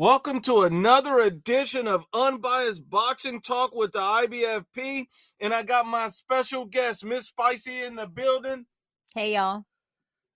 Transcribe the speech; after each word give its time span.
Welcome 0.00 0.40
to 0.44 0.62
another 0.62 1.18
edition 1.18 1.86
of 1.86 2.06
Unbiased 2.14 2.88
Boxing 2.88 3.42
Talk 3.42 3.74
with 3.74 3.92
the 3.92 3.98
IBFP. 3.98 5.04
And 5.40 5.52
I 5.52 5.62
got 5.62 5.84
my 5.84 6.08
special 6.08 6.64
guest, 6.64 7.04
Miss 7.04 7.26
Spicy, 7.26 7.82
in 7.82 7.96
the 7.96 8.06
building. 8.06 8.64
Hey, 9.14 9.34
y'all. 9.34 9.66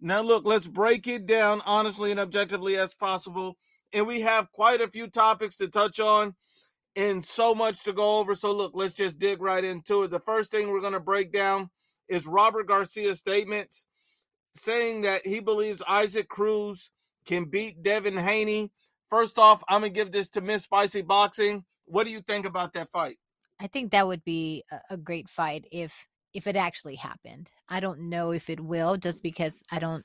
Now, 0.03 0.21
look, 0.21 0.45
let's 0.45 0.69
break 0.69 1.06
it 1.06 1.24
down 1.24 1.62
honestly 1.64 2.11
and 2.11 2.21
objectively 2.21 2.77
as 2.77 2.92
possible. 2.92 3.56
And 3.95 4.06
we 4.06 4.21
have 4.21 4.53
quite 4.53 4.82
a 4.82 4.90
few 4.90 5.06
topics 5.06 5.56
to 5.56 5.69
touch 5.69 5.99
on 5.99 6.35
and 6.94 7.24
so 7.24 7.54
much 7.54 7.85
to 7.85 7.94
go 7.94 8.19
over. 8.19 8.35
So, 8.35 8.53
look, 8.53 8.72
let's 8.74 8.92
just 8.92 9.19
dig 9.19 9.40
right 9.40 9.65
into 9.65 10.03
it. 10.03 10.10
The 10.10 10.21
first 10.21 10.51
thing 10.51 10.69
we're 10.69 10.83
going 10.83 10.92
to 10.92 11.01
break 11.01 11.33
down 11.33 11.71
is 12.06 12.26
Robert 12.26 12.69
Garcia's 12.69 13.19
statements 13.19 13.87
saying 14.54 15.01
that 15.01 15.26
he 15.26 15.40
believes 15.40 15.83
Isaac 15.88 16.28
Cruz 16.28 16.91
can 17.24 17.46
beat 17.46 17.83
Devin 17.83 18.19
Haney 18.19 18.70
First 19.10 19.38
off, 19.38 19.62
I'm 19.68 19.82
gonna 19.82 19.91
give 19.91 20.12
this 20.12 20.28
to 20.30 20.40
Miss 20.40 20.62
Spicy 20.62 21.02
Boxing. 21.02 21.64
What 21.86 22.04
do 22.04 22.10
you 22.10 22.20
think 22.20 22.46
about 22.46 22.72
that 22.74 22.90
fight? 22.90 23.16
I 23.60 23.66
think 23.66 23.92
that 23.92 24.06
would 24.06 24.24
be 24.24 24.64
a, 24.90 24.96
great 24.96 25.28
fight 25.28 25.66
if 25.70 26.06
if 26.32 26.46
it 26.46 26.56
actually 26.56 26.96
happened. 26.96 27.48
I 27.68 27.80
don't 27.80 28.09
know 28.09 28.32
if 28.32 28.50
it 28.50 28.60
will, 28.60 28.96
just 28.96 29.22
because 29.22 29.62
I 29.70 29.78
don't 29.78 30.04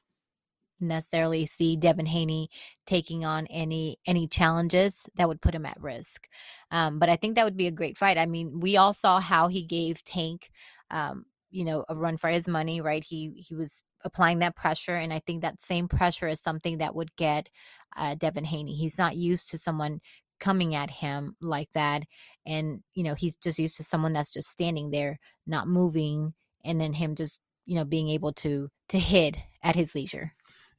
necessarily 0.79 1.45
see 1.45 1.75
Devin 1.75 2.05
Haney 2.05 2.49
taking 2.85 3.25
on 3.25 3.47
any 3.47 3.97
any 4.05 4.27
challenges 4.27 5.01
that 5.15 5.27
would 5.27 5.41
put 5.41 5.55
him 5.55 5.65
at 5.65 5.81
risk. 5.81 6.27
Um, 6.71 6.99
but 6.99 7.09
I 7.09 7.15
think 7.15 7.35
that 7.35 7.45
would 7.45 7.57
be 7.57 7.67
a 7.67 7.71
great 7.71 7.97
fight. 7.97 8.17
I 8.17 8.25
mean, 8.25 8.59
we 8.59 8.77
all 8.77 8.93
saw 8.93 9.19
how 9.19 9.47
he 9.47 9.63
gave 9.63 10.03
Tank, 10.03 10.49
um, 10.91 11.25
you 11.49 11.65
know, 11.65 11.85
a 11.89 11.95
run 11.95 12.17
for 12.17 12.29
his 12.29 12.47
money, 12.47 12.81
right? 12.81 13.03
He 13.03 13.31
he 13.35 13.55
was 13.55 13.83
applying 14.03 14.39
that 14.39 14.55
pressure. 14.55 14.95
And 14.95 15.13
I 15.13 15.19
think 15.19 15.41
that 15.41 15.61
same 15.61 15.87
pressure 15.87 16.27
is 16.27 16.39
something 16.39 16.77
that 16.77 16.95
would 16.95 17.15
get 17.15 17.49
uh, 17.95 18.15
Devin 18.15 18.45
Haney. 18.45 18.75
He's 18.75 18.97
not 18.97 19.17
used 19.17 19.49
to 19.49 19.57
someone 19.57 20.01
coming 20.39 20.73
at 20.75 20.89
him 20.89 21.35
like 21.41 21.69
that. 21.73 22.03
And, 22.45 22.81
you 22.93 23.03
know, 23.03 23.13
he's 23.13 23.35
just 23.35 23.59
used 23.59 23.77
to 23.77 23.83
someone 23.83 24.13
that's 24.13 24.31
just 24.31 24.49
standing 24.49 24.91
there, 24.91 25.19
not 25.45 25.67
moving, 25.67 26.33
and 26.63 26.79
then 26.79 26.93
him 26.93 27.15
just, 27.15 27.41
you 27.65 27.75
know, 27.75 27.85
being 27.85 28.09
able 28.09 28.33
to 28.33 28.69
to 28.89 28.99
hit 28.99 29.37
at 29.61 29.75
his 29.75 29.93
leisure. 29.93 30.33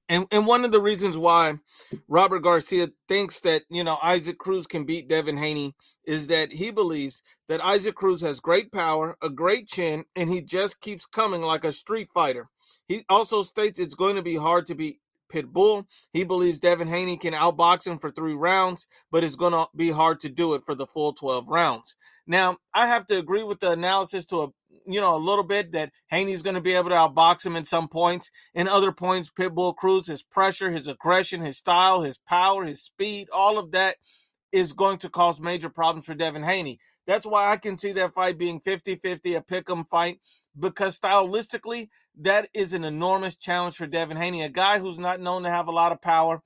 And 0.09 0.27
and 0.33 0.47
one 0.47 0.65
of 0.65 0.73
the 0.73 0.81
reasons 0.81 1.17
why 1.17 1.55
Robert 2.09 2.41
Garcia 2.41 2.89
thinks 3.07 3.41
that, 3.41 3.63
you 3.71 3.85
know, 3.85 3.97
Isaac 4.03 4.39
Cruz 4.39 4.67
can 4.67 4.85
beat 4.85 5.09
Devin 5.09 5.37
Haney 5.37 5.75
is 6.05 6.27
that 6.27 6.51
he 6.51 6.73
believes 6.73 7.23
that 7.49 7.63
Isaac 7.63 7.95
Cruz 7.95 8.21
has 8.23 8.41
great 8.41 8.73
power, 8.73 9.17
a 9.23 9.31
great 9.31 9.69
chin, 9.69 10.05
and 10.17 10.29
he 10.29 10.41
just 10.41 10.81
keeps 10.81 11.07
coming 11.07 11.43
like 11.43 11.65
a 11.65 11.73
street 11.73 12.09
fighter. 12.13 12.49
He 12.91 13.05
also 13.09 13.45
states 13.45 13.79
it's 13.79 13.95
going 13.95 14.17
to 14.17 14.23
be 14.23 14.35
hard 14.35 14.67
to 14.67 14.75
beat 14.75 14.99
Pitbull. 15.33 15.85
He 16.13 16.25
believes 16.25 16.59
Devin 16.59 16.89
Haney 16.89 17.17
can 17.19 17.35
outbox 17.35 17.87
him 17.87 18.01
for 18.01 18.11
three 18.11 18.35
rounds, 18.35 18.89
but 19.13 19.23
it's 19.23 19.37
going 19.37 19.53
to 19.53 19.69
be 19.77 19.93
hard 19.93 20.19
to 20.23 20.29
do 20.29 20.55
it 20.55 20.67
for 20.67 20.75
the 20.75 20.89
full 20.89 21.13
12 21.13 21.47
rounds. 21.47 21.95
Now, 22.27 22.57
I 22.75 22.89
have 22.89 23.07
to 23.07 23.17
agree 23.17 23.45
with 23.45 23.61
the 23.61 23.71
analysis 23.71 24.27
to 24.27 24.41
a 24.43 24.49
you 24.87 25.01
know 25.01 25.15
a 25.15 25.19
little 25.19 25.45
bit 25.45 25.71
that 25.71 25.93
Haney's 26.09 26.43
going 26.43 26.57
to 26.57 26.61
be 26.61 26.73
able 26.73 26.89
to 26.89 26.97
outbox 26.97 27.47
him 27.47 27.55
in 27.55 27.65
some 27.65 27.87
points. 27.87 28.29
In 28.55 28.67
other 28.67 28.91
points, 28.91 29.31
Pitbull 29.31 29.77
Cruz, 29.77 30.09
his 30.09 30.25
pressure, 30.25 30.73
his 30.73 30.89
aggression, 30.89 31.43
his 31.43 31.59
style, 31.59 32.03
his 32.03 32.19
power, 32.19 32.65
his 32.65 32.83
speed, 32.83 33.29
all 33.33 33.57
of 33.57 33.71
that 33.71 33.99
is 34.51 34.73
going 34.73 34.99
to 34.99 35.09
cause 35.09 35.41
major 35.41 35.69
problems 35.69 36.07
for 36.07 36.15
Devin 36.15 36.43
Haney. 36.43 36.81
That's 37.07 37.27
why 37.27 37.53
I 37.53 37.57
can 37.57 37.77
see 37.77 37.93
that 37.93 38.15
fight 38.15 38.37
being 38.37 38.61
50-50, 38.61 39.37
a 39.37 39.41
pick 39.43 39.71
'em 39.71 39.85
fight 39.85 40.19
because 40.59 40.99
stylistically, 40.99 41.89
that 42.19 42.49
is 42.53 42.73
an 42.73 42.85
enormous 42.85 43.37
challenge 43.37 43.77
for 43.77 43.87
Devin 43.87 44.17
Haney, 44.17 44.43
a 44.43 44.49
guy 44.49 44.79
who's 44.79 44.99
not 44.99 45.21
known 45.21 45.43
to 45.45 45.51
have 45.51 45.69
a 45.69 45.73
lot 45.73 45.93
of 45.93 46.03
power. 46.03 46.43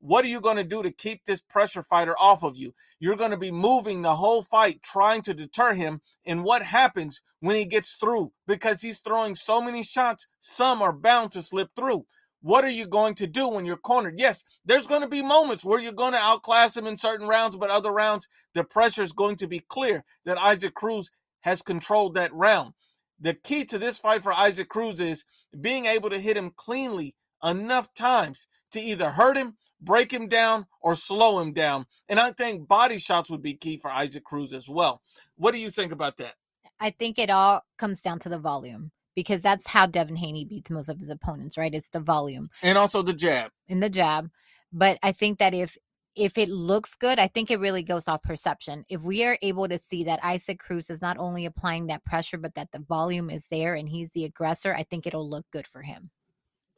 What 0.00 0.24
are 0.24 0.28
you 0.28 0.40
going 0.40 0.56
to 0.56 0.64
do 0.64 0.82
to 0.82 0.92
keep 0.92 1.24
this 1.24 1.40
pressure 1.40 1.82
fighter 1.82 2.14
off 2.18 2.42
of 2.44 2.56
you? 2.56 2.72
You're 3.00 3.16
going 3.16 3.32
to 3.32 3.36
be 3.36 3.50
moving 3.50 4.02
the 4.02 4.16
whole 4.16 4.42
fight 4.42 4.82
trying 4.82 5.22
to 5.22 5.34
deter 5.34 5.74
him. 5.74 6.00
And 6.24 6.44
what 6.44 6.62
happens 6.62 7.20
when 7.40 7.56
he 7.56 7.64
gets 7.64 7.96
through? 7.96 8.32
Because 8.46 8.80
he's 8.80 9.00
throwing 9.00 9.34
so 9.34 9.60
many 9.60 9.82
shots, 9.82 10.28
some 10.40 10.82
are 10.82 10.92
bound 10.92 11.32
to 11.32 11.42
slip 11.42 11.70
through. 11.74 12.06
What 12.40 12.64
are 12.64 12.70
you 12.70 12.86
going 12.86 13.16
to 13.16 13.26
do 13.26 13.48
when 13.48 13.64
you're 13.64 13.76
cornered? 13.76 14.18
Yes, 14.18 14.44
there's 14.64 14.86
going 14.86 15.00
to 15.00 15.08
be 15.08 15.22
moments 15.22 15.64
where 15.64 15.80
you're 15.80 15.92
going 15.92 16.12
to 16.12 16.18
outclass 16.18 16.76
him 16.76 16.86
in 16.86 16.96
certain 16.96 17.26
rounds, 17.26 17.56
but 17.56 17.70
other 17.70 17.92
rounds, 17.92 18.28
the 18.54 18.62
pressure 18.62 19.02
is 19.02 19.10
going 19.10 19.36
to 19.36 19.48
be 19.48 19.58
clear 19.58 20.04
that 20.24 20.38
Isaac 20.38 20.74
Cruz 20.74 21.10
has 21.40 21.62
controlled 21.62 22.14
that 22.14 22.32
round 22.32 22.74
the 23.20 23.34
key 23.34 23.64
to 23.66 23.78
this 23.78 23.98
fight 23.98 24.22
for 24.22 24.32
Isaac 24.32 24.68
Cruz 24.68 25.00
is 25.00 25.24
being 25.60 25.86
able 25.86 26.10
to 26.10 26.18
hit 26.18 26.36
him 26.36 26.52
cleanly 26.56 27.14
enough 27.42 27.92
times 27.94 28.46
to 28.72 28.80
either 28.80 29.10
hurt 29.10 29.36
him, 29.36 29.56
break 29.80 30.12
him 30.12 30.28
down, 30.28 30.66
or 30.80 30.94
slow 30.94 31.40
him 31.40 31.52
down. 31.52 31.86
And 32.08 32.20
I 32.20 32.32
think 32.32 32.68
body 32.68 32.98
shots 32.98 33.30
would 33.30 33.42
be 33.42 33.54
key 33.54 33.78
for 33.78 33.90
Isaac 33.90 34.24
Cruz 34.24 34.52
as 34.52 34.68
well. 34.68 35.02
What 35.36 35.52
do 35.52 35.58
you 35.58 35.70
think 35.70 35.92
about 35.92 36.16
that? 36.18 36.34
I 36.80 36.90
think 36.90 37.18
it 37.18 37.30
all 37.30 37.62
comes 37.76 38.02
down 38.02 38.18
to 38.20 38.28
the 38.28 38.38
volume 38.38 38.92
because 39.14 39.42
that's 39.42 39.66
how 39.66 39.86
Devin 39.86 40.16
Haney 40.16 40.44
beats 40.44 40.70
most 40.70 40.88
of 40.88 41.00
his 41.00 41.08
opponents, 41.08 41.58
right? 41.58 41.74
It's 41.74 41.88
the 41.88 42.00
volume. 42.00 42.50
And 42.62 42.78
also 42.78 43.02
the 43.02 43.12
jab. 43.12 43.50
And 43.68 43.82
the 43.82 43.90
jab. 43.90 44.30
But 44.72 44.98
I 45.02 45.12
think 45.12 45.38
that 45.38 45.54
if 45.54 45.76
if 46.18 46.36
it 46.36 46.48
looks 46.48 46.96
good, 46.96 47.18
I 47.18 47.28
think 47.28 47.50
it 47.50 47.60
really 47.60 47.82
goes 47.82 48.08
off 48.08 48.22
perception. 48.22 48.84
If 48.88 49.02
we 49.02 49.24
are 49.24 49.38
able 49.40 49.68
to 49.68 49.78
see 49.78 50.04
that 50.04 50.24
Isaac 50.24 50.58
Cruz 50.58 50.90
is 50.90 51.00
not 51.00 51.16
only 51.16 51.46
applying 51.46 51.86
that 51.86 52.04
pressure, 52.04 52.38
but 52.38 52.54
that 52.56 52.72
the 52.72 52.80
volume 52.80 53.30
is 53.30 53.46
there 53.50 53.74
and 53.74 53.88
he's 53.88 54.10
the 54.10 54.24
aggressor, 54.24 54.74
I 54.74 54.82
think 54.82 55.06
it'll 55.06 55.28
look 55.28 55.46
good 55.52 55.66
for 55.66 55.82
him. 55.82 56.10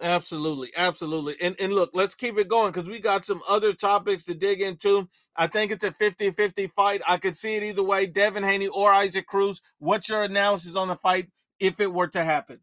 Absolutely, 0.03 0.71
absolutely. 0.77 1.37
And 1.41 1.57
and 1.61 1.75
look, 1.75 1.91
let's 1.93 2.15
keep 2.15 2.39
it 2.39 2.49
going 2.49 2.73
because 2.73 2.89
we 2.89 3.01
got 3.01 3.25
some 3.25 3.43
other 3.49 3.75
topics 3.75 4.25
to 4.25 4.35
dig 4.35 4.63
into. 4.63 5.09
I 5.37 5.47
think 5.47 5.73
it's 5.73 5.85
a 5.85 5.91
50-50 5.91 6.73
fight. 6.73 7.03
I 7.07 7.19
could 7.19 7.37
see 7.37 7.55
it 7.55 7.63
either 7.63 7.83
way, 7.83 8.07
Devin 8.07 8.43
Haney 8.43 8.69
or 8.69 8.91
Isaac 8.91 9.27
Cruz. 9.27 9.61
What's 9.79 10.09
your 10.09 10.23
analysis 10.23 10.77
on 10.77 10.89
the 10.89 10.97
fight 10.97 11.29
if 11.59 11.81
it 11.81 11.93
were 11.93 12.09
to 12.09 12.25
happen? 12.25 12.61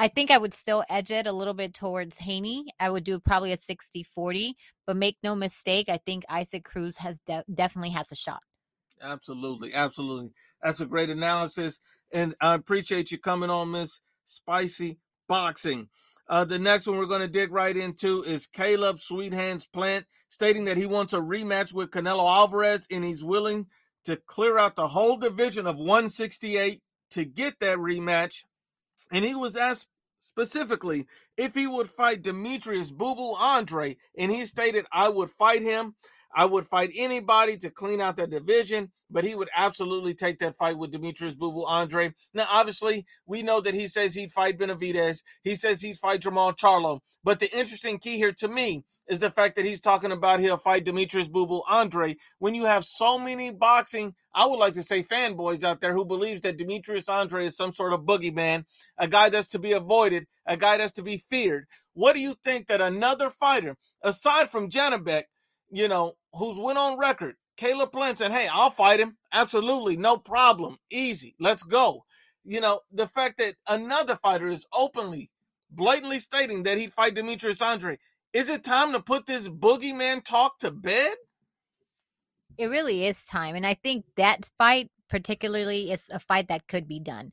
I 0.00 0.08
think 0.08 0.30
I 0.30 0.38
would 0.38 0.54
still 0.54 0.82
edge 0.88 1.10
it 1.10 1.26
a 1.26 1.32
little 1.32 1.52
bit 1.52 1.74
towards 1.74 2.16
Haney. 2.16 2.72
I 2.80 2.88
would 2.88 3.04
do 3.04 3.20
probably 3.20 3.52
a 3.52 3.58
60 3.58 4.02
40, 4.02 4.56
but 4.86 4.96
make 4.96 5.18
no 5.22 5.34
mistake, 5.34 5.90
I 5.90 5.98
think 5.98 6.24
Isaac 6.30 6.64
Cruz 6.64 6.96
has 6.96 7.20
de- 7.26 7.44
definitely 7.54 7.90
has 7.90 8.10
a 8.10 8.14
shot. 8.14 8.40
Absolutely. 9.02 9.74
Absolutely. 9.74 10.30
That's 10.62 10.80
a 10.80 10.86
great 10.86 11.10
analysis. 11.10 11.80
And 12.14 12.34
I 12.40 12.54
appreciate 12.54 13.10
you 13.10 13.18
coming 13.18 13.50
on, 13.50 13.72
Miss 13.72 14.00
Spicy 14.24 14.96
Boxing. 15.28 15.86
Uh, 16.26 16.46
the 16.46 16.58
next 16.58 16.86
one 16.86 16.96
we're 16.96 17.04
going 17.04 17.20
to 17.20 17.28
dig 17.28 17.52
right 17.52 17.76
into 17.76 18.22
is 18.22 18.46
Caleb 18.46 19.00
Sweethands 19.00 19.66
Plant 19.66 20.06
stating 20.30 20.64
that 20.64 20.78
he 20.78 20.86
wants 20.86 21.12
a 21.12 21.20
rematch 21.20 21.74
with 21.74 21.90
Canelo 21.90 22.26
Alvarez 22.26 22.86
and 22.90 23.04
he's 23.04 23.22
willing 23.22 23.66
to 24.06 24.16
clear 24.16 24.56
out 24.56 24.76
the 24.76 24.88
whole 24.88 25.18
division 25.18 25.66
of 25.66 25.76
168 25.76 26.80
to 27.10 27.24
get 27.26 27.58
that 27.60 27.76
rematch 27.76 28.44
and 29.12 29.24
he 29.24 29.34
was 29.34 29.56
asked 29.56 29.88
specifically 30.20 31.06
if 31.36 31.54
he 31.54 31.66
would 31.66 31.90
fight 31.90 32.22
Demetrius 32.22 32.90
Boo 32.90 33.14
Boo 33.14 33.34
Andre, 33.34 33.96
and 34.16 34.30
he 34.30 34.46
stated, 34.46 34.86
I 34.92 35.08
would 35.08 35.30
fight 35.30 35.62
him. 35.62 35.94
I 36.34 36.44
would 36.44 36.66
fight 36.66 36.92
anybody 36.94 37.56
to 37.58 37.70
clean 37.70 38.00
out 38.00 38.16
that 38.16 38.30
division, 38.30 38.92
but 39.10 39.24
he 39.24 39.34
would 39.34 39.50
absolutely 39.54 40.14
take 40.14 40.38
that 40.38 40.56
fight 40.56 40.78
with 40.78 40.92
Demetrius 40.92 41.34
Boo 41.34 41.64
Andre. 41.64 42.14
Now, 42.32 42.46
obviously, 42.48 43.04
we 43.26 43.42
know 43.42 43.60
that 43.60 43.74
he 43.74 43.88
says 43.88 44.14
he'd 44.14 44.32
fight 44.32 44.58
Benavidez. 44.58 45.22
He 45.42 45.54
says 45.54 45.80
he'd 45.80 45.98
fight 45.98 46.20
Jermall 46.20 46.56
Charlo. 46.56 47.00
But 47.24 47.40
the 47.40 47.54
interesting 47.56 47.98
key 47.98 48.16
here 48.16 48.32
to 48.34 48.48
me 48.48 48.84
is 49.08 49.18
the 49.18 49.30
fact 49.30 49.56
that 49.56 49.64
he's 49.64 49.80
talking 49.80 50.12
about 50.12 50.38
he'll 50.38 50.56
fight 50.56 50.84
Demetrius 50.84 51.26
Boo 51.26 51.62
Andre 51.68 52.16
when 52.38 52.54
you 52.54 52.64
have 52.64 52.84
so 52.84 53.18
many 53.18 53.50
boxing, 53.50 54.14
I 54.32 54.46
would 54.46 54.60
like 54.60 54.74
to 54.74 54.84
say 54.84 55.02
fanboys 55.02 55.64
out 55.64 55.80
there 55.80 55.92
who 55.92 56.04
believes 56.04 56.42
that 56.42 56.56
Demetrius 56.56 57.08
Andre 57.08 57.46
is 57.46 57.56
some 57.56 57.72
sort 57.72 57.92
of 57.92 58.02
boogeyman, 58.02 58.64
a 58.96 59.08
guy 59.08 59.28
that's 59.28 59.48
to 59.50 59.58
be 59.58 59.72
avoided, 59.72 60.26
a 60.46 60.56
guy 60.56 60.76
that's 60.76 60.92
to 60.94 61.02
be 61.02 61.24
feared. 61.28 61.66
What 61.92 62.14
do 62.14 62.20
you 62.20 62.36
think 62.44 62.68
that 62.68 62.80
another 62.80 63.30
fighter, 63.30 63.76
aside 64.02 64.50
from 64.50 64.70
Janibek, 64.70 65.24
you 65.70 65.88
know, 65.88 66.16
who's 66.32 66.58
went 66.58 66.78
on 66.78 66.98
record, 66.98 67.36
Caleb 67.56 67.92
Plant 67.92 68.18
said, 68.18 68.32
hey, 68.32 68.48
I'll 68.48 68.70
fight 68.70 69.00
him. 69.00 69.16
Absolutely, 69.32 69.96
no 69.96 70.16
problem. 70.16 70.78
Easy. 70.90 71.34
Let's 71.38 71.62
go. 71.62 72.04
You 72.44 72.60
know, 72.60 72.80
the 72.90 73.06
fact 73.06 73.38
that 73.38 73.54
another 73.68 74.18
fighter 74.22 74.48
is 74.48 74.66
openly, 74.72 75.30
blatantly 75.70 76.18
stating 76.20 76.62
that 76.62 76.78
he'd 76.78 76.94
fight 76.94 77.14
Demetrius 77.14 77.60
Andre 77.60 77.98
is 78.32 78.48
it 78.48 78.62
time 78.62 78.92
to 78.92 79.00
put 79.00 79.26
this 79.26 79.48
boogeyman 79.48 80.24
talk 80.24 80.58
to 80.60 80.70
bed? 80.70 81.14
It 82.58 82.66
really 82.66 83.06
is 83.06 83.24
time. 83.24 83.56
And 83.56 83.66
I 83.66 83.74
think 83.74 84.04
that 84.16 84.48
fight, 84.58 84.90
particularly, 85.08 85.90
is 85.90 86.08
a 86.12 86.18
fight 86.18 86.48
that 86.48 86.68
could 86.68 86.86
be 86.86 87.00
done. 87.00 87.32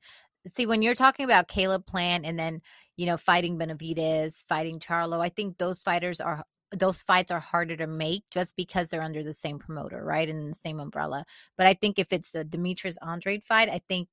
See, 0.55 0.65
when 0.65 0.81
you're 0.81 0.95
talking 0.95 1.25
about 1.25 1.49
Caleb 1.49 1.85
Plant 1.85 2.25
and 2.25 2.39
then, 2.39 2.61
you 2.95 3.05
know, 3.05 3.17
fighting 3.17 3.59
Benavidez, 3.59 4.35
fighting 4.47 4.79
Charlo, 4.79 5.19
I 5.19 5.29
think 5.29 5.57
those 5.57 5.81
fighters 5.81 6.21
are 6.21 6.43
those 6.71 7.01
fights 7.01 7.31
are 7.31 7.39
harder 7.39 7.77
to 7.77 7.87
make 7.87 8.23
just 8.29 8.55
because 8.55 8.89
they're 8.89 9.01
under 9.01 9.23
the 9.23 9.33
same 9.33 9.59
promoter, 9.59 10.03
right? 10.03 10.27
And 10.27 10.51
the 10.51 10.57
same 10.57 10.79
umbrella. 10.79 11.25
But 11.57 11.67
I 11.67 11.73
think 11.73 11.97
if 11.97 12.11
it's 12.11 12.35
a 12.35 12.43
Demetrius 12.43 12.97
Andre 13.01 13.39
fight, 13.39 13.69
I 13.69 13.79
think 13.87 14.09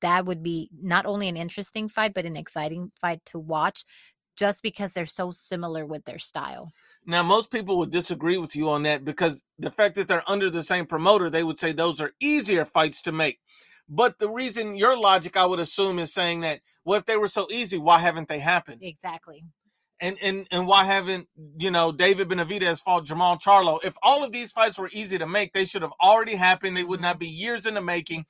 that 0.00 0.26
would 0.26 0.42
be 0.42 0.70
not 0.80 1.06
only 1.06 1.28
an 1.28 1.36
interesting 1.36 1.88
fight, 1.88 2.14
but 2.14 2.24
an 2.24 2.36
exciting 2.36 2.90
fight 3.00 3.20
to 3.26 3.38
watch 3.38 3.84
just 4.36 4.62
because 4.62 4.92
they're 4.92 5.06
so 5.06 5.32
similar 5.32 5.84
with 5.84 6.04
their 6.04 6.18
style. 6.18 6.70
Now, 7.04 7.22
most 7.22 7.50
people 7.50 7.76
would 7.78 7.90
disagree 7.90 8.38
with 8.38 8.54
you 8.54 8.68
on 8.68 8.84
that 8.84 9.04
because 9.04 9.42
the 9.58 9.70
fact 9.70 9.96
that 9.96 10.08
they're 10.08 10.28
under 10.28 10.48
the 10.48 10.62
same 10.62 10.86
promoter, 10.86 11.28
they 11.28 11.42
would 11.42 11.58
say 11.58 11.72
those 11.72 12.00
are 12.00 12.12
easier 12.20 12.64
fights 12.64 13.02
to 13.02 13.12
make. 13.12 13.40
But 13.88 14.18
the 14.18 14.28
reason 14.28 14.76
your 14.76 14.96
logic, 14.96 15.36
I 15.36 15.46
would 15.46 15.58
assume, 15.58 15.98
is 15.98 16.12
saying 16.12 16.40
that, 16.40 16.60
well, 16.84 16.98
if 16.98 17.06
they 17.06 17.16
were 17.16 17.28
so 17.28 17.48
easy, 17.50 17.78
why 17.78 17.98
haven't 17.98 18.28
they 18.28 18.38
happened? 18.38 18.82
Exactly. 18.82 19.44
And 20.00 20.16
and 20.22 20.46
and 20.50 20.66
why 20.66 20.84
haven't 20.84 21.28
you 21.58 21.70
know 21.70 21.90
David 21.90 22.28
Benavidez 22.28 22.80
fought 22.80 23.06
Jermall 23.06 23.40
Charlo? 23.40 23.82
If 23.84 23.94
all 24.02 24.22
of 24.22 24.30
these 24.30 24.52
fights 24.52 24.78
were 24.78 24.90
easy 24.92 25.18
to 25.18 25.26
make, 25.26 25.52
they 25.52 25.64
should 25.64 25.82
have 25.82 25.94
already 26.00 26.36
happened. 26.36 26.76
They 26.76 26.84
would 26.84 26.98
mm-hmm. 26.98 27.04
not 27.04 27.18
be 27.18 27.26
years 27.26 27.66
in 27.66 27.74
the 27.74 27.82
making. 27.82 28.26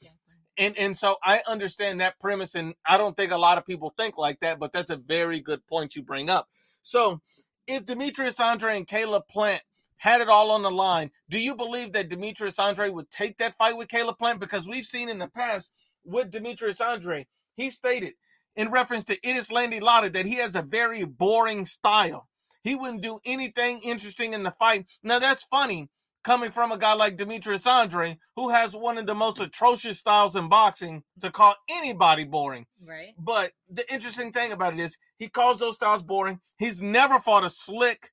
And 0.57 0.77
and 0.79 0.97
so 0.97 1.17
I 1.23 1.43
understand 1.47 2.01
that 2.01 2.19
premise, 2.19 2.55
and 2.55 2.75
I 2.87 2.97
don't 2.97 3.17
think 3.17 3.33
a 3.33 3.39
lot 3.39 3.59
of 3.59 3.67
people 3.67 3.93
think 3.97 4.17
like 4.17 4.41
that. 4.41 4.59
But 4.59 4.73
that's 4.73 4.91
a 4.91 4.97
very 4.97 5.41
good 5.41 5.67
point 5.67 5.95
you 5.95 6.03
bring 6.03 6.31
up. 6.31 6.49
So 6.83 7.21
if 7.67 7.85
Demetrius 7.85 8.41
Andre 8.41 8.77
and 8.77 8.87
Caleb 8.87 9.25
Plant 9.31 9.63
had 9.99 10.21
it 10.21 10.29
all 10.29 10.51
on 10.51 10.63
the 10.63 10.71
line, 10.71 11.11
do 11.29 11.39
you 11.39 11.55
believe 11.55 11.93
that 11.93 12.09
Demetrius 12.09 12.59
Andre 12.59 12.89
would 12.89 13.11
take 13.11 13.37
that 13.39 13.59
fight 13.59 13.77
with 13.77 13.89
Caleb 13.89 14.19
Plant? 14.19 14.41
Because 14.41 14.67
we've 14.67 14.85
seen 14.85 15.09
in 15.09 15.19
the 15.19 15.29
past 15.29 15.73
with 16.05 16.31
Demetrius 16.31 16.81
Andre, 16.81 17.27
he 17.57 17.69
stated 17.69 18.15
in 18.59 18.73
reference 18.73 19.05
to 19.05 19.19
Erislandy 19.21 19.81
Lara 19.81 20.11
that 20.11 20.27
he 20.27 20.35
has 20.35 20.57
a 20.57 20.63
very 20.63 21.05
boring 21.05 21.65
style. 21.65 22.29
He 22.65 22.75
wouldn't 22.75 23.03
do 23.03 23.21
anything 23.25 23.79
interesting 23.79 24.35
in 24.35 24.43
the 24.43 24.51
fight. 24.51 24.87
Now 25.03 25.21
that's 25.21 25.45
funny 25.45 25.89
coming 26.25 26.51
from 26.51 26.73
a 26.73 26.77
guy 26.77 26.93
like 26.95 27.17
Demetrius 27.17 27.69
Andre, 27.69 28.19
who 28.35 28.49
has 28.49 28.73
one 28.73 28.99
of 28.99 29.07
the 29.07 29.15
most 29.15 29.41
atrocious 29.41 30.01
styles 30.01 30.35
in 30.35 30.49
boxing 30.49 31.05
to 31.21 31.31
call 31.31 31.55
anybody 31.71 32.25
boring. 32.25 32.67
Right. 32.85 33.15
But 33.17 33.53
the 33.71 33.91
interesting 33.91 34.33
thing 34.33 34.51
about 34.51 34.75
it 34.75 34.81
is 34.81 34.99
he 35.19 35.29
calls 35.29 35.61
those 35.61 35.77
styles 35.77 36.03
boring. 36.03 36.41
He's 36.59 36.83
never 36.83 37.21
fought 37.21 37.45
a 37.45 37.51
slick 37.51 38.11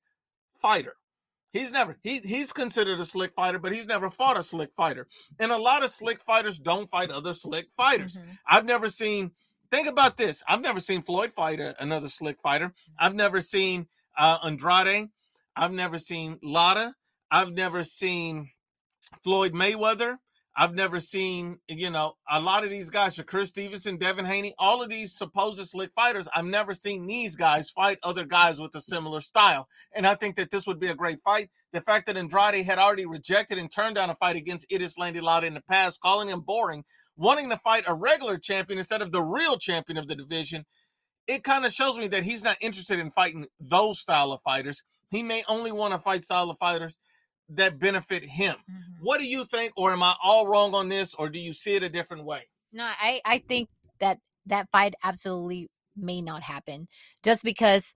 fighter. 0.62 0.96
He's 1.54 1.72
never 1.72 1.98
he 2.04 2.20
he's 2.20 2.54
considered 2.54 3.00
a 3.00 3.06
slick 3.06 3.34
fighter, 3.34 3.58
but 3.58 3.74
he's 3.74 3.88
never 3.88 4.12
fought 4.12 4.38
a 4.38 4.44
slick 4.44 4.70
fighter. 4.78 5.08
And 5.40 5.52
a 5.52 5.58
lot 5.58 5.84
of 5.84 5.90
slick 5.90 6.22
fighters 6.22 6.60
don't 6.60 6.88
fight 6.90 7.10
other 7.10 7.34
slick 7.34 7.68
fighters. 7.76 8.16
Mhm. 8.16 8.38
I've 8.46 8.66
never 8.66 8.90
seen. 8.90 9.32
Think 9.72 9.88
about 9.88 10.18
this. 10.18 10.44
I've 10.48 10.62
never 10.62 10.80
seen 10.80 11.02
Floyd 11.02 11.34
fight 11.34 11.60
a, 11.60 11.82
another 11.82 12.08
slick 12.08 12.40
fighter. 12.42 12.74
I've 13.00 13.16
never 13.16 13.42
seen 13.42 13.88
uh, 14.18 14.38
Andrade. 14.44 15.10
I've 15.56 15.72
never 15.72 16.00
seen 16.00 16.40
Lara. 16.44 16.96
I've 17.32 17.52
never 17.52 17.84
seen 17.84 18.50
Floyd 19.24 19.54
Mayweather. 19.54 20.18
I've 20.58 20.74
never 20.74 21.02
seen, 21.02 21.60
you 21.68 21.90
know, 21.90 22.14
a 22.30 22.40
lot 22.40 22.64
of 22.64 22.70
these 22.70 22.90
guys, 22.90 23.18
Shakur 23.18 23.46
Stevenson, 23.46 23.98
Devin 23.98 24.24
Haney, 24.24 24.54
all 24.58 24.82
of 24.82 24.90
these 24.90 25.14
supposed 25.14 25.68
slick 25.68 25.92
fighters. 25.94 26.30
I've 26.34 26.46
never 26.46 26.74
seen 26.74 27.08
these 27.08 27.36
guys 27.36 27.70
fight 27.70 28.00
other 28.04 28.24
guys 28.24 28.58
with 28.58 28.74
a 28.74 28.80
similar 28.80 29.20
style. 29.20 29.68
And 29.94 30.08
I 30.08 30.16
think 30.16 30.38
that 30.38 30.52
this 30.52 30.66
would 30.66 30.80
be 30.80 30.88
a 30.88 30.96
great 30.96 31.22
fight. 31.26 31.50
The 31.74 31.82
fact 31.82 32.06
that 32.06 32.16
Andrade 32.16 32.66
had 32.66 32.80
already 32.80 33.06
rejected 33.06 33.58
and 33.58 33.70
turned 33.70 33.96
down 33.96 34.10
a 34.10 34.16
fight 34.16 34.38
against 34.38 34.70
Erislandy 34.70 35.22
Lara 35.22 35.46
in 35.46 35.56
the 35.56 35.62
past, 35.62 36.00
calling 36.00 36.30
him 36.30 36.40
boring, 36.40 36.86
wanting 37.18 37.50
to 37.50 37.58
fight 37.58 37.84
a 37.88 37.94
regular 37.94 38.38
champion 38.38 38.80
instead 38.80 39.02
of 39.02 39.12
the 39.12 39.22
real 39.22 39.58
champion 39.58 39.98
of 39.98 40.08
the 40.08 40.16
division, 40.16 40.66
it 41.28 41.44
kind 41.44 41.66
of 41.66 41.74
shows 41.74 41.98
me 41.98 42.08
that 42.10 42.24
he's 42.24 42.44
not 42.44 42.58
interested 42.62 43.00
in 43.00 43.12
fighting 43.12 43.48
those 43.60 44.00
style 44.00 44.32
of 44.32 44.42
fighters. 44.44 44.84
He 45.10 45.24
may 45.24 45.44
only 45.48 45.72
want 45.72 45.94
to 45.94 46.00
fight 46.00 46.24
style 46.24 46.50
of 46.50 46.58
fighters 46.60 46.98
that 47.50 47.80
benefit 47.80 48.24
him. 48.24 48.56
Mhm. 48.70 49.00
What 49.02 49.20
do 49.20 49.26
you 49.26 49.46
think, 49.46 49.74
or 49.76 49.92
am 49.94 50.04
I 50.04 50.16
all 50.22 50.48
wrong 50.48 50.74
on 50.74 50.90
this, 50.90 51.14
or 51.14 51.30
do 51.30 51.40
you 51.40 51.54
see 51.54 51.76
it 51.76 51.84
a 51.84 51.90
different 51.90 52.26
way? 52.26 52.50
No, 52.72 52.84
I 52.86 53.22
I 53.24 53.38
think 53.40 53.70
that 54.00 54.20
that 54.48 54.70
fight 54.72 54.96
absolutely 55.04 55.70
may 55.96 56.22
not 56.22 56.44
happen 56.44 56.88
just 57.24 57.44
because 57.44 57.94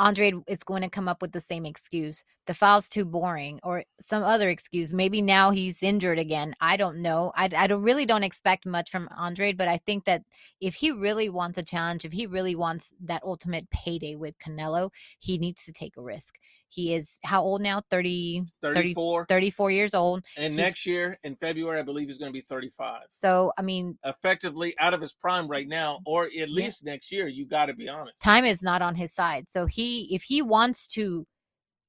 Andre 0.00 0.32
is 0.46 0.64
going 0.64 0.80
to 0.80 0.88
come 0.88 1.08
up 1.08 1.20
with 1.20 1.32
the 1.32 1.42
same 1.42 1.66
excuse. 1.66 2.24
The 2.46 2.54
file's 2.54 2.88
too 2.88 3.04
boring 3.04 3.60
or 3.62 3.84
some 4.00 4.22
other 4.22 4.48
excuse. 4.48 4.94
Maybe 4.94 5.20
now 5.20 5.50
he's 5.50 5.82
injured 5.82 6.18
again. 6.18 6.54
I 6.58 6.78
don't 6.78 7.02
know. 7.02 7.32
I, 7.36 7.50
I 7.54 7.66
don't 7.66 7.82
really 7.82 8.06
don't 8.06 8.24
expect 8.24 8.64
much 8.64 8.90
from 8.90 9.10
Andre, 9.14 9.52
but 9.52 9.68
I 9.68 9.76
think 9.76 10.06
that 10.06 10.22
if 10.58 10.74
he 10.74 10.90
really 10.90 11.28
wants 11.28 11.58
a 11.58 11.62
challenge, 11.62 12.06
if 12.06 12.12
he 12.12 12.26
really 12.26 12.54
wants 12.54 12.94
that 13.04 13.22
ultimate 13.24 13.68
payday 13.68 14.16
with 14.16 14.38
Canelo, 14.38 14.90
he 15.18 15.36
needs 15.36 15.66
to 15.66 15.72
take 15.72 15.98
a 15.98 16.02
risk. 16.02 16.38
He 16.70 16.94
is 16.94 17.18
how 17.24 17.42
old 17.42 17.60
now? 17.60 17.82
30, 17.90 18.44
30 18.62 18.80
34. 18.80 19.26
34 19.26 19.70
years 19.70 19.94
old. 19.94 20.24
and 20.36 20.54
he's- 20.54 20.64
next 20.66 20.86
year 20.86 21.18
in 21.24 21.36
February, 21.36 21.78
I 21.78 21.82
believe 21.82 22.08
he's 22.08 22.18
going 22.18 22.32
to 22.32 22.36
be 22.36 22.40
35. 22.42 23.02
So, 23.10 23.52
I 23.58 23.62
mean, 23.62 23.98
Effectively 24.04 24.74
out 24.78 24.94
of 24.94 25.00
his 25.00 25.12
prime 25.12 25.48
right 25.48 25.68
now, 25.68 25.96
mm, 25.96 26.02
or 26.06 26.24
at 26.24 26.48
least 26.48 26.84
next 26.84 27.10
year, 27.12 27.28
you 27.28 27.46
got 27.46 27.66
to 27.66 27.74
be 27.74 27.88
honest. 27.88 28.20
time 28.22 28.44
is 28.44 28.62
not 28.62 28.82
on 28.82 28.94
his 28.94 29.12
side. 29.12 29.46
So 29.50 29.66
he 29.66 30.14
if 30.14 30.22
he 30.22 30.42
wants 30.42 30.86
to 30.88 31.26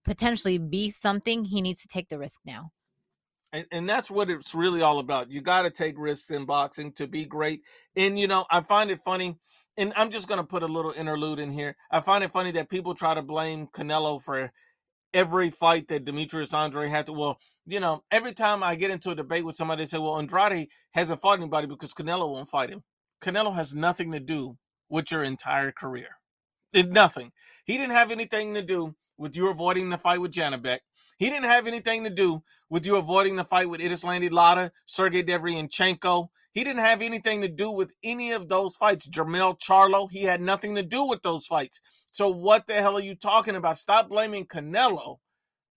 potentially 0.03 0.57
be 0.57 0.89
something, 0.89 1.45
he 1.45 1.61
needs 1.61 1.81
to 1.81 1.87
take 1.87 2.09
the 2.09 2.17
risk 2.17 2.39
now. 2.45 2.71
And, 3.53 3.65
and 3.71 3.89
that's 3.89 4.09
what 4.09 4.29
it's 4.29 4.55
really 4.55 4.81
all 4.81 4.99
about. 4.99 5.29
You 5.29 5.41
got 5.41 5.63
to 5.63 5.69
take 5.69 5.95
risks 5.97 6.31
in 6.31 6.45
boxing 6.45 6.93
to 6.93 7.05
be 7.07 7.25
great. 7.25 7.61
And, 7.95 8.17
you 8.17 8.27
know, 8.27 8.45
I 8.49 8.61
find 8.61 8.89
it 8.89 9.01
funny, 9.03 9.37
and 9.75 9.91
I'm 9.97 10.09
just 10.09 10.29
going 10.29 10.37
to 10.37 10.43
put 10.45 10.63
a 10.63 10.67
little 10.67 10.91
interlude 10.91 11.39
in 11.39 11.51
here. 11.51 11.75
I 11.91 11.99
find 11.99 12.23
it 12.23 12.31
funny 12.31 12.51
that 12.51 12.69
people 12.69 12.93
try 12.95 13.13
to 13.13 13.21
blame 13.21 13.67
Canelo 13.67 14.21
for 14.23 14.51
every 15.13 15.49
fight 15.49 15.87
that 15.89 16.05
Demetrius 16.05 16.53
Andre 16.53 16.87
had 16.87 17.05
to. 17.07 17.13
Well, 17.13 17.39
you 17.65 17.79
know, 17.79 18.03
every 18.11 18.33
time 18.33 18.63
I 18.63 18.75
get 18.75 18.91
into 18.91 19.11
a 19.11 19.15
debate 19.15 19.45
with 19.45 19.55
somebody, 19.55 19.83
they 19.83 19.87
say, 19.87 19.99
well, 19.99 20.17
Andrade 20.17 20.69
hasn't 20.91 21.21
fought 21.21 21.39
anybody 21.39 21.67
because 21.67 21.93
Canelo 21.93 22.31
won't 22.31 22.49
fight 22.49 22.69
him. 22.69 22.83
Canelo 23.21 23.55
has 23.55 23.73
nothing 23.73 24.11
to 24.11 24.19
do 24.19 24.57
with 24.89 25.11
your 25.11 25.23
entire 25.23 25.71
career. 25.71 26.17
It, 26.73 26.89
nothing. 26.89 27.31
He 27.65 27.77
didn't 27.77 27.93
have 27.93 28.11
anything 28.11 28.53
to 28.55 28.61
do 28.61 28.95
with 29.17 29.35
you 29.35 29.49
avoiding 29.49 29.89
the 29.89 29.97
fight 29.97 30.21
with 30.21 30.31
Janibek. 30.31 30.79
He 31.17 31.29
didn't 31.29 31.45
have 31.45 31.67
anything 31.67 32.03
to 32.03 32.09
do 32.09 32.41
with 32.69 32.85
you 32.85 32.95
avoiding 32.95 33.35
the 33.35 33.43
fight 33.43 33.69
with 33.69 33.81
Erislandy 33.81 34.31
Lara, 34.31 34.71
Sergey 34.85 35.23
Derevyanchenko. 35.23 36.29
He 36.53 36.63
didn't 36.63 36.83
have 36.83 37.01
anything 37.01 37.41
to 37.41 37.47
do 37.47 37.69
with 37.69 37.93
any 38.03 38.31
of 38.31 38.49
those 38.49 38.75
fights. 38.75 39.07
Jermall 39.07 39.59
Charlo, 39.59 40.09
he 40.09 40.23
had 40.23 40.41
nothing 40.41 40.75
to 40.75 40.83
do 40.83 41.05
with 41.05 41.21
those 41.21 41.45
fights. 41.45 41.79
So 42.11 42.29
what 42.29 42.67
the 42.67 42.73
hell 42.73 42.97
are 42.97 43.01
you 43.01 43.15
talking 43.15 43.55
about? 43.55 43.77
Stop 43.77 44.09
blaming 44.09 44.45
Canelo 44.45 45.17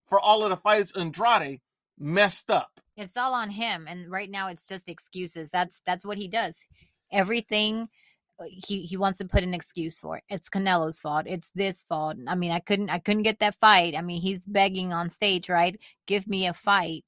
for 0.07 0.19
all 0.19 0.43
of 0.43 0.49
the 0.49 0.57
fights 0.57 0.95
Andrade 0.95 1.61
messed 1.97 2.51
up. 2.51 2.79
It's 2.97 3.17
all 3.17 3.33
on 3.33 3.49
him 3.49 3.87
and 3.89 4.09
right 4.11 4.29
now 4.29 4.49
it's 4.49 4.65
just 4.65 4.89
excuses. 4.89 5.49
That's 5.49 5.81
that's 5.85 6.05
what 6.05 6.17
he 6.17 6.27
does. 6.27 6.65
Everything 7.11 7.89
uh, 8.39 8.45
he 8.49 8.81
he 8.81 8.97
wants 8.97 9.19
to 9.19 9.25
put 9.25 9.43
an 9.43 9.53
excuse 9.53 9.97
for. 9.97 10.17
it. 10.17 10.23
It's 10.29 10.49
Canelo's 10.49 10.99
fault. 10.99 11.25
It's 11.25 11.49
this 11.55 11.83
fault. 11.83 12.17
I 12.27 12.35
mean, 12.35 12.51
I 12.51 12.59
couldn't 12.59 12.89
I 12.89 12.99
couldn't 12.99 13.23
get 13.23 13.39
that 13.39 13.55
fight. 13.55 13.95
I 13.95 14.01
mean, 14.01 14.21
he's 14.21 14.45
begging 14.45 14.91
on 14.93 15.09
stage, 15.09 15.49
right? 15.49 15.79
Give 16.05 16.27
me 16.27 16.47
a 16.47 16.53
fight. 16.53 17.05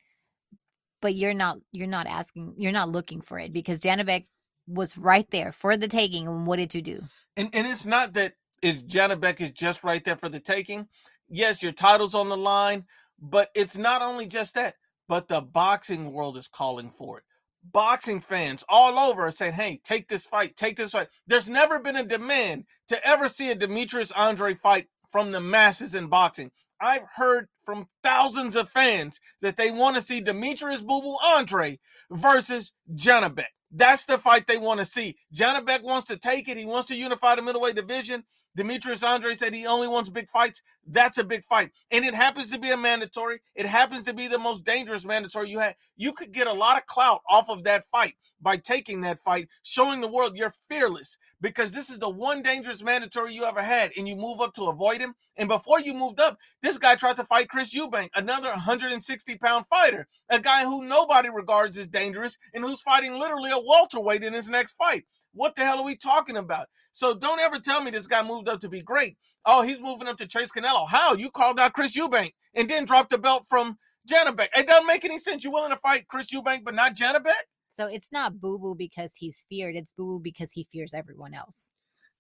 But 1.02 1.16
you're 1.16 1.34
not 1.34 1.60
you're 1.72 1.88
not 1.88 2.08
asking 2.08 2.56
you're 2.58 2.72
not 2.72 2.90
looking 2.90 3.22
for 3.22 3.38
it 3.40 3.54
because 3.54 3.80
Janibek 3.80 4.26
was 4.68 4.98
right 4.98 5.30
there 5.32 5.52
for 5.52 5.78
the 5.78 5.88
taking 5.88 6.28
and 6.28 6.48
what 6.48 6.58
did 6.58 6.74
you 6.74 6.82
do? 6.82 7.04
And 7.36 7.50
and 7.54 7.68
it's 7.68 7.86
not 7.86 8.14
that 8.14 8.34
is 8.62 8.82
Janibek 8.82 9.42
is 9.42 9.52
just 9.52 9.84
right 9.84 10.04
there 10.04 10.18
for 10.18 10.30
the 10.30 10.40
taking. 10.40 10.88
Yes, 11.30 11.62
your 11.62 11.72
title's 11.72 12.16
on 12.16 12.30
the 12.30 12.38
line, 12.38 12.86
but 13.20 13.50
it's 13.56 13.78
not 13.78 14.02
only 14.02 14.26
just 14.28 14.54
that, 14.56 14.76
but 15.08 15.28
the 15.28 15.42
boxing 15.42 16.12
world 16.12 16.38
is 16.38 16.48
calling 16.48 16.92
for 16.92 17.20
it. 17.20 17.24
Boxing 17.64 18.22
fans 18.22 18.64
all 18.70 18.98
over 18.98 19.28
are 19.28 19.32
saying, 19.32 19.54
hey, 19.54 19.82
take 19.84 20.08
this 20.08 20.26
fight, 20.26 20.56
take 20.56 20.78
this 20.78 20.92
fight. 20.92 21.10
There's 21.26 21.50
never 21.50 21.80
been 21.80 21.98
a 21.98 22.04
demand 22.06 22.66
to 22.88 23.06
ever 23.06 23.28
see 23.28 23.50
a 23.52 23.56
Demetrius 23.56 24.12
Andre 24.12 24.54
fight 24.54 24.88
from 25.12 25.32
the 25.32 25.42
masses 25.42 25.94
in 25.94 26.08
boxing. 26.08 26.52
I've 26.80 27.04
heard 27.16 27.48
from 27.66 27.88
thousands 28.04 28.56
of 28.56 28.70
fans 28.70 29.20
that 29.42 29.58
they 29.58 29.72
want 29.72 29.96
to 29.96 30.02
see 30.02 30.22
Demetrius 30.22 30.82
Boo 30.82 31.18
Andre 31.24 31.80
versus 32.10 32.74
Janibek. 32.94 33.48
That's 33.72 34.06
the 34.06 34.18
fight 34.18 34.48
they 34.48 34.58
want 34.58 34.80
to 34.80 34.86
see. 34.86 35.18
Janibek 35.36 35.84
wants 35.84 36.08
to 36.08 36.18
take 36.18 36.48
it. 36.48 36.58
He 36.58 36.66
wants 36.66 36.88
to 36.88 36.96
unify 36.96 37.36
the 37.36 37.42
middleweight 37.42 37.76
division. 37.76 38.24
Demetrius 38.58 39.04
Andre 39.04 39.36
said 39.36 39.54
he 39.54 39.68
only 39.68 39.88
wants 39.88 40.10
big 40.10 40.32
fights. 40.32 40.64
That's 40.86 41.20
a 41.20 41.24
big 41.24 41.46
fight. 41.46 41.72
And 41.92 42.04
it 42.04 42.16
happens 42.16 42.50
to 42.50 42.58
be 42.58 42.72
a 42.72 42.78
mandatory. 42.78 43.40
It 43.54 43.68
happens 43.68 44.04
to 44.06 44.16
be 44.16 44.28
the 44.28 44.40
most 44.40 44.66
dangerous 44.66 45.06
mandatory 45.06 45.52
you 45.52 45.60
had. 45.60 45.76
You 45.96 46.12
could 46.12 46.32
get 46.32 46.48
a 46.48 46.54
lot 46.54 46.76
of 46.76 46.88
clout 46.88 47.22
off 47.30 47.50
of 47.50 47.64
that 47.66 47.86
fight 47.92 48.16
by 48.42 48.58
taking 48.58 49.02
that 49.02 49.24
fight, 49.24 49.48
showing 49.62 50.02
the 50.02 50.08
world 50.08 50.36
you're 50.36 50.56
fearless 50.70 51.18
because 51.40 51.72
this 51.72 51.92
is 51.92 52.00
the 52.00 52.10
one 52.10 52.42
dangerous 52.42 52.82
mandatory 52.82 53.36
you 53.36 53.46
ever 53.46 53.62
had. 53.62 53.92
And 53.96 54.08
you 54.08 54.16
move 54.16 54.42
up 54.42 54.56
to 54.56 54.64
avoid 54.64 55.02
him. 55.02 55.14
And 55.36 55.48
before 55.48 55.80
you 55.80 55.94
moved 55.94 56.20
up, 56.20 56.40
this 56.64 56.80
guy 56.80 56.96
tried 56.96 57.18
to 57.18 57.26
fight 57.26 57.50
Chris 57.50 57.76
Eubank, 57.76 58.10
another 58.16 58.50
160 58.50 59.38
pound 59.38 59.66
fighter, 59.70 60.08
a 60.30 60.40
guy 60.40 60.64
who 60.64 60.84
nobody 60.84 61.30
regards 61.30 61.78
as 61.78 61.86
dangerous 61.86 62.40
and 62.56 62.64
who's 62.64 62.82
fighting 62.82 63.14
literally 63.20 63.52
a 63.52 63.60
welterweight 63.60 64.24
in 64.24 64.34
his 64.34 64.50
next 64.50 64.74
fight. 64.78 65.06
What 65.34 65.56
the 65.56 65.64
hell 65.64 65.80
are 65.80 65.86
we 65.86 65.96
talking 65.96 66.38
about? 66.38 66.68
So 66.94 67.14
don't 67.14 67.40
ever 67.40 67.60
tell 67.60 67.84
me 67.84 67.92
this 67.92 68.08
guy 68.08 68.24
moved 68.24 68.50
up 68.50 68.62
to 68.62 68.70
be 68.70 68.82
great. 68.82 69.18
Oh, 69.46 69.62
he's 69.62 69.80
moving 69.80 70.08
up 70.08 70.18
to 70.18 70.28
Chase 70.28 70.52
Canelo. 70.52 70.88
How? 70.88 71.14
You 71.14 71.30
called 71.32 71.60
out 71.60 71.74
Chris 71.74 71.98
Eubank 71.98 72.34
and 72.54 72.70
then 72.70 72.86
dropped 72.86 73.12
the 73.12 73.18
belt 73.18 73.46
from 73.50 73.78
Janibek. 74.10 74.50
It 74.56 74.68
doesn't 74.68 74.88
make 74.88 75.06
any 75.06 75.20
sense. 75.20 75.44
You're 75.44 75.54
willing 75.54 75.72
to 75.72 75.78
fight 75.78 76.08
Chris 76.08 76.34
Eubank, 76.34 76.64
but 76.64 76.76
not 76.76 76.96
Janibek? 76.96 77.34
So 77.72 77.86
it's 77.86 78.12
not 78.12 78.42
boo 78.42 78.58
boo 78.58 78.76
because 78.76 79.12
he's 79.16 79.46
feared. 79.50 79.76
It's 79.76 79.92
boo 79.92 80.06
boo 80.06 80.20
because 80.24 80.52
he 80.52 80.68
fears 80.72 80.94
everyone 80.94 81.34
else. 81.34 81.70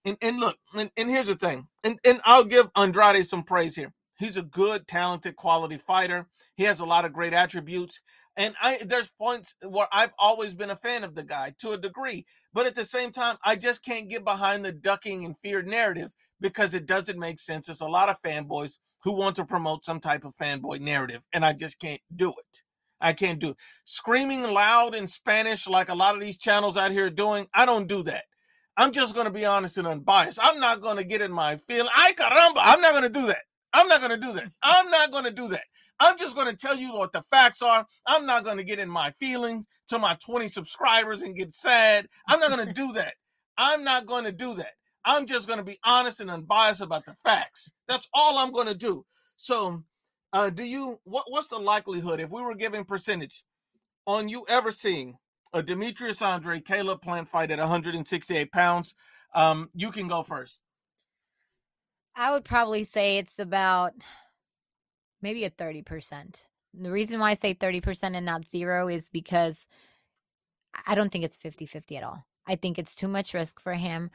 And, 0.05 0.17
and 0.21 0.39
look, 0.39 0.57
and, 0.75 0.91
and 0.95 1.09
here's 1.09 1.27
the 1.27 1.35
thing, 1.35 1.67
and, 1.83 1.99
and 2.05 2.21
I'll 2.23 2.45
give 2.45 2.69
Andrade 2.77 3.25
some 3.25 3.43
praise 3.43 3.75
here. 3.75 3.93
He's 4.17 4.37
a 4.37 4.41
good, 4.41 4.87
talented, 4.87 5.35
quality 5.35 5.77
fighter. 5.77 6.27
He 6.55 6.63
has 6.63 6.79
a 6.79 6.85
lot 6.85 7.03
of 7.03 7.11
great 7.11 7.33
attributes. 7.33 8.01
And 8.37 8.55
I 8.61 8.79
there's 8.85 9.09
points 9.09 9.55
where 9.67 9.87
I've 9.91 10.13
always 10.19 10.53
been 10.53 10.69
a 10.69 10.75
fan 10.77 11.03
of 11.03 11.15
the 11.15 11.23
guy 11.23 11.55
to 11.59 11.71
a 11.71 11.77
degree. 11.77 12.25
But 12.53 12.67
at 12.67 12.75
the 12.75 12.85
same 12.85 13.11
time, 13.11 13.37
I 13.43 13.55
just 13.55 13.83
can't 13.83 14.09
get 14.09 14.23
behind 14.23 14.63
the 14.63 14.71
ducking 14.71 15.25
and 15.25 15.35
fear 15.41 15.63
narrative 15.63 16.11
because 16.39 16.73
it 16.73 16.85
doesn't 16.85 17.19
make 17.19 17.39
sense. 17.39 17.65
There's 17.65 17.81
a 17.81 17.85
lot 17.85 18.09
of 18.09 18.21
fanboys 18.21 18.77
who 19.03 19.13
want 19.13 19.35
to 19.37 19.45
promote 19.45 19.85
some 19.85 19.99
type 19.99 20.23
of 20.23 20.37
fanboy 20.37 20.79
narrative, 20.79 21.21
and 21.33 21.43
I 21.43 21.53
just 21.53 21.79
can't 21.79 22.01
do 22.15 22.29
it. 22.29 22.63
I 22.99 23.13
can't 23.13 23.39
do 23.39 23.49
it. 23.49 23.57
Screaming 23.85 24.43
loud 24.43 24.95
in 24.95 25.07
Spanish 25.07 25.67
like 25.67 25.89
a 25.89 25.95
lot 25.95 26.15
of 26.15 26.21
these 26.21 26.37
channels 26.37 26.77
out 26.77 26.91
here 26.91 27.09
doing, 27.09 27.47
I 27.53 27.65
don't 27.65 27.87
do 27.87 28.03
that. 28.03 28.25
I'm 28.75 28.91
just 28.91 29.13
going 29.13 29.25
to 29.25 29.31
be 29.31 29.45
honest 29.45 29.77
and 29.77 29.87
unbiased. 29.87 30.39
I'm 30.41 30.59
not 30.59 30.81
going 30.81 30.97
to 30.97 31.03
get 31.03 31.21
in 31.21 31.31
my 31.31 31.57
feeling. 31.57 31.91
Ay 31.95 32.13
caramba, 32.13 32.57
I'm 32.57 32.81
not 32.81 32.91
going 32.91 33.11
to 33.11 33.19
do 33.21 33.27
that. 33.27 33.43
I'm 33.73 33.87
not 33.87 34.01
going 34.01 34.19
to 34.19 34.27
do 34.27 34.33
that. 34.33 34.51
I'm 34.61 34.89
not 34.89 35.11
going 35.11 35.25
to 35.25 35.31
do 35.31 35.47
that. 35.49 35.63
I'm 35.99 36.17
just 36.17 36.35
going 36.35 36.47
to 36.47 36.55
tell 36.55 36.75
you 36.75 36.93
what 36.93 37.13
the 37.13 37.23
facts 37.31 37.61
are. 37.61 37.85
I'm 38.05 38.25
not 38.25 38.43
going 38.43 38.57
to 38.57 38.63
get 38.63 38.79
in 38.79 38.89
my 38.89 39.11
feelings 39.19 39.67
to 39.89 39.99
my 39.99 40.15
20 40.23 40.47
subscribers 40.47 41.21
and 41.21 41.35
get 41.35 41.53
sad. 41.53 42.07
I'm 42.27 42.39
not 42.39 42.51
going 42.51 42.67
to 42.67 42.73
do 42.73 42.93
that. 42.93 43.15
I'm 43.57 43.83
not 43.83 44.05
going 44.05 44.25
to 44.25 44.31
do 44.31 44.55
that. 44.55 44.73
I'm 45.03 45.25
just 45.25 45.47
going 45.47 45.57
to 45.57 45.63
be 45.63 45.79
honest 45.83 46.19
and 46.19 46.29
unbiased 46.29 46.81
about 46.81 47.05
the 47.05 47.15
facts. 47.23 47.71
That's 47.87 48.07
all 48.13 48.37
I'm 48.37 48.51
going 48.51 48.67
to 48.67 48.75
do. 48.75 49.05
So, 49.37 49.83
uh, 50.33 50.49
do 50.49 50.63
you 50.63 50.99
what 51.05 51.25
what's 51.29 51.47
the 51.47 51.57
likelihood 51.57 52.19
if 52.19 52.29
we 52.29 52.41
were 52.41 52.55
giving 52.55 52.83
percentage 52.83 53.43
on 54.05 54.27
you 54.27 54.45
ever 54.49 54.71
seeing 54.71 55.17
a 55.53 55.63
Demetrius 55.63 56.21
Andre 56.21 56.59
Caleb 56.59 57.01
Plant 57.01 57.29
fight 57.29 57.51
at 57.51 57.59
168 57.59 58.51
pounds? 58.51 58.93
Um, 59.33 59.69
you 59.73 59.91
can 59.91 60.07
go 60.07 60.23
first. 60.23 60.59
I 62.17 62.31
would 62.31 62.43
probably 62.43 62.83
say 62.83 63.17
it's 63.17 63.39
about 63.39 63.93
maybe 65.21 65.43
a 65.45 65.49
30%. 65.49 66.45
The 66.73 66.91
reason 66.91 67.19
why 67.19 67.31
I 67.31 67.35
say 67.35 67.53
30% 67.53 68.15
and 68.15 68.25
not 68.25 68.47
zero 68.47 68.87
is 68.87 69.09
because 69.09 69.65
I 70.85 70.95
don't 70.95 71.11
think 71.11 71.23
it's 71.23 71.37
50 71.37 71.65
50 71.65 71.97
at 71.97 72.03
all. 72.03 72.25
I 72.45 72.55
think 72.55 72.77
it's 72.77 72.95
too 72.95 73.07
much 73.07 73.33
risk 73.33 73.59
for 73.59 73.73
him. 73.73 74.09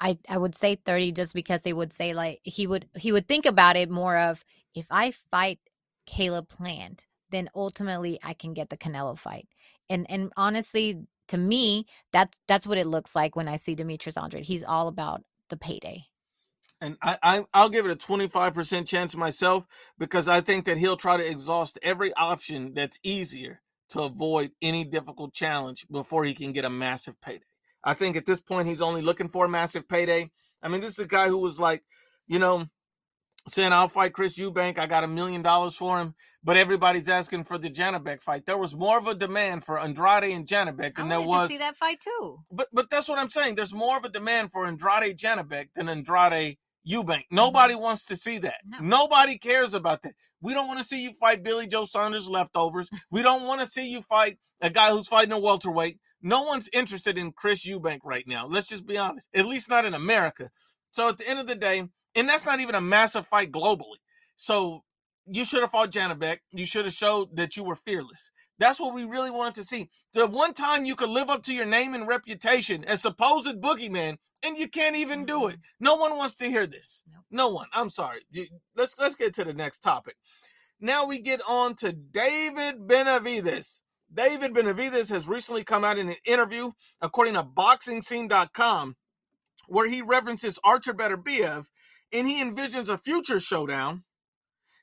I, 0.00 0.18
I 0.28 0.38
would 0.38 0.56
say 0.56 0.76
30 0.76 1.12
just 1.12 1.34
because 1.34 1.62
they 1.62 1.72
would 1.72 1.92
say 1.92 2.14
like 2.14 2.40
he 2.42 2.66
would 2.66 2.88
he 2.96 3.12
would 3.12 3.28
think 3.28 3.44
about 3.44 3.76
it 3.76 3.90
more 3.90 4.16
of 4.16 4.44
if 4.74 4.86
I 4.90 5.10
fight 5.10 5.58
Caleb 6.06 6.48
Plant, 6.48 7.06
then 7.30 7.50
ultimately 7.54 8.18
I 8.22 8.32
can 8.32 8.54
get 8.54 8.70
the 8.70 8.78
Canelo 8.78 9.18
fight. 9.18 9.48
And 9.90 10.06
and 10.08 10.32
honestly, 10.36 11.00
to 11.28 11.38
me, 11.38 11.86
that's 12.12 12.38
that's 12.48 12.66
what 12.66 12.78
it 12.78 12.86
looks 12.86 13.14
like 13.14 13.36
when 13.36 13.48
I 13.48 13.56
see 13.58 13.74
Demetrius 13.74 14.16
Andre. 14.16 14.42
He's 14.42 14.64
all 14.64 14.88
about 14.88 15.22
the 15.50 15.56
payday 15.56 16.06
and 16.80 16.96
I, 17.02 17.44
I 17.52 17.62
will 17.62 17.68
give 17.68 17.86
it 17.86 17.92
a 17.92 17.96
25% 17.96 18.86
chance 18.86 19.16
myself 19.16 19.64
because 19.98 20.28
I 20.28 20.40
think 20.40 20.64
that 20.64 20.78
he'll 20.78 20.96
try 20.96 21.16
to 21.16 21.28
exhaust 21.28 21.78
every 21.82 22.12
option 22.14 22.72
that's 22.74 22.98
easier 23.02 23.60
to 23.90 24.02
avoid 24.02 24.52
any 24.62 24.84
difficult 24.84 25.32
challenge 25.34 25.86
before 25.90 26.24
he 26.24 26.32
can 26.34 26.52
get 26.52 26.64
a 26.64 26.70
massive 26.70 27.20
payday. 27.20 27.44
I 27.84 27.94
think 27.94 28.16
at 28.16 28.26
this 28.26 28.40
point 28.40 28.68
he's 28.68 28.82
only 28.82 29.02
looking 29.02 29.28
for 29.28 29.46
a 29.46 29.48
massive 29.48 29.88
payday. 29.88 30.30
I 30.62 30.68
mean, 30.68 30.80
this 30.80 30.92
is 30.92 31.04
a 31.04 31.08
guy 31.08 31.28
who 31.28 31.38
was 31.38 31.58
like, 31.58 31.82
you 32.26 32.38
know, 32.38 32.66
saying 33.48 33.72
I'll 33.72 33.88
fight 33.88 34.12
Chris 34.12 34.38
Eubank. 34.38 34.78
I 34.78 34.86
got 34.86 35.04
a 35.04 35.08
million 35.08 35.42
dollars 35.42 35.74
for 35.74 35.98
him, 35.98 36.14
but 36.44 36.56
everybody's 36.56 37.08
asking 37.08 37.44
for 37.44 37.58
the 37.58 37.70
Janibek 37.70 38.22
fight. 38.22 38.46
There 38.46 38.58
was 38.58 38.74
more 38.74 38.98
of 38.98 39.06
a 39.06 39.14
demand 39.14 39.64
for 39.64 39.78
Andrade 39.78 40.30
and 40.30 40.46
Janibek 40.46 40.96
than 40.96 41.08
there 41.08 41.20
was. 41.20 41.48
see 41.48 41.58
that 41.58 41.76
fight 41.76 42.00
too. 42.00 42.40
But 42.50 42.68
but 42.72 42.90
that's 42.90 43.08
what 43.08 43.18
I'm 43.18 43.30
saying. 43.30 43.54
There's 43.54 43.74
more 43.74 43.96
of 43.96 44.04
a 44.04 44.08
demand 44.08 44.52
for 44.52 44.66
Andrade 44.66 45.18
Janibek 45.18 45.68
than 45.74 45.88
Andrade 45.88 46.58
Eubank. 46.88 47.24
Nobody 47.30 47.74
mm-hmm. 47.74 47.82
wants 47.82 48.04
to 48.06 48.16
see 48.16 48.38
that. 48.38 48.56
No. 48.66 48.78
Nobody 48.80 49.38
cares 49.38 49.74
about 49.74 50.02
that. 50.02 50.14
We 50.42 50.54
don't 50.54 50.68
want 50.68 50.80
to 50.80 50.84
see 50.84 51.02
you 51.02 51.12
fight 51.20 51.42
Billy 51.42 51.66
Joe 51.66 51.84
Saunders 51.84 52.28
leftovers. 52.28 52.88
We 53.10 53.22
don't 53.22 53.44
want 53.44 53.60
to 53.60 53.66
see 53.66 53.88
you 53.88 54.02
fight 54.02 54.38
a 54.60 54.70
guy 54.70 54.90
who's 54.90 55.08
fighting 55.08 55.32
a 55.32 55.38
welterweight. 55.38 55.98
No 56.22 56.42
one's 56.42 56.68
interested 56.72 57.18
in 57.18 57.32
Chris 57.32 57.66
Eubank 57.66 58.00
right 58.04 58.24
now. 58.26 58.46
Let's 58.46 58.68
just 58.68 58.86
be 58.86 58.98
honest. 58.98 59.28
At 59.34 59.46
least 59.46 59.70
not 59.70 59.84
in 59.84 59.94
America. 59.94 60.50
So 60.90 61.08
at 61.08 61.18
the 61.18 61.28
end 61.28 61.38
of 61.38 61.46
the 61.46 61.54
day, 61.54 61.88
and 62.14 62.28
that's 62.28 62.44
not 62.44 62.60
even 62.60 62.74
a 62.74 62.80
massive 62.80 63.26
fight 63.26 63.52
globally. 63.52 63.98
So 64.36 64.84
you 65.26 65.44
should 65.44 65.62
have 65.62 65.70
fought 65.70 65.92
Janibek. 65.92 66.38
You 66.50 66.66
should 66.66 66.84
have 66.84 66.94
showed 66.94 67.36
that 67.36 67.56
you 67.56 67.64
were 67.64 67.76
fearless. 67.76 68.30
That's 68.60 68.78
what 68.78 68.94
we 68.94 69.04
really 69.04 69.30
wanted 69.30 69.56
to 69.56 69.64
see. 69.64 69.90
The 70.12 70.26
one 70.26 70.54
time 70.54 70.84
you 70.84 70.94
could 70.94 71.08
live 71.08 71.30
up 71.30 71.42
to 71.44 71.54
your 71.54 71.66
name 71.66 71.94
and 71.94 72.06
reputation 72.06 72.84
as 72.84 73.02
supposed 73.02 73.48
boogeyman 73.60 74.18
and 74.42 74.56
you 74.56 74.68
can't 74.68 74.96
even 74.96 75.24
do 75.24 75.48
it. 75.48 75.54
Mm-hmm. 75.54 75.84
No 75.84 75.96
one 75.96 76.16
wants 76.16 76.36
to 76.36 76.46
hear 76.46 76.66
this. 76.66 77.02
Nope. 77.10 77.24
No 77.30 77.48
one. 77.48 77.68
I'm 77.72 77.90
sorry. 77.90 78.20
Let's 78.76 78.94
let's 78.98 79.14
get 79.14 79.34
to 79.34 79.44
the 79.44 79.54
next 79.54 79.80
topic. 79.80 80.16
Now 80.78 81.06
we 81.06 81.18
get 81.18 81.40
on 81.48 81.74
to 81.76 81.92
David 81.92 82.86
Benavidez. 82.86 83.80
David 84.12 84.54
Benavidez 84.54 85.08
has 85.08 85.28
recently 85.28 85.64
come 85.64 85.84
out 85.84 85.98
in 85.98 86.08
an 86.08 86.16
interview, 86.24 86.72
according 87.00 87.34
to 87.34 87.44
BoxingScene.com, 87.44 88.96
where 89.68 89.88
he 89.88 90.02
references 90.02 90.58
Artur 90.64 90.94
Beterbiev 90.94 91.66
and 92.12 92.28
he 92.28 92.42
envisions 92.42 92.88
a 92.88 92.98
future 92.98 93.40
showdown. 93.40 94.04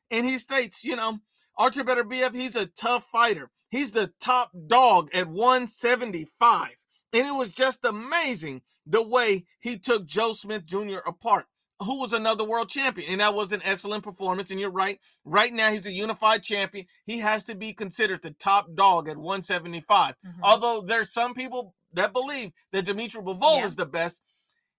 And 0.10 0.26
he 0.26 0.38
states, 0.38 0.84
you 0.86 0.96
know, 0.96 1.20
Artur 1.58 1.84
Beterbiev, 1.84 2.34
he's 2.34 2.56
a 2.56 2.68
tough 2.68 3.06
fighter. 3.12 3.50
He's 3.70 3.92
the 3.92 4.14
top 4.20 4.52
dog 4.68 5.10
at 5.14 5.28
175. 5.28 6.78
And 7.14 7.28
it 7.28 7.36
was 7.36 7.52
just 7.52 7.84
amazing 7.84 8.62
the 8.86 9.02
way 9.02 9.46
he 9.60 9.78
took 9.78 10.06
Joe 10.06 10.34
Smith 10.34 10.66
Jr. 10.66 11.00
apart, 11.06 11.46
who 11.82 12.00
was 12.00 12.14
another 12.14 12.46
world 12.46 12.70
champion. 12.70 13.12
And 13.12 13.22
that 13.22 13.34
was 13.34 13.52
an 13.52 13.62
excellent 13.64 14.04
performance. 14.04 14.52
And 14.52 14.60
you're 14.60 14.70
right. 14.70 15.00
Right 15.26 15.54
now, 15.54 15.72
he's 15.72 15.86
a 15.86 15.92
unified 15.92 16.44
champion. 16.44 16.86
He 17.06 17.20
has 17.20 17.44
to 17.46 17.56
be 17.56 17.74
considered 17.74 18.22
the 18.22 18.32
top 18.32 18.68
dog 18.76 19.10
at 19.10 19.18
175. 19.18 20.16
Mm-hmm. 20.16 20.44
Although 20.44 20.82
there's 20.82 21.12
some 21.12 21.34
people 21.34 21.76
that 21.94 22.14
believe 22.14 22.52
that 22.72 22.86
Dimitri 22.86 23.22
Bivol 23.22 23.60
yeah. 23.60 23.66
is 23.66 23.76
the 23.76 23.86
best. 23.86 24.22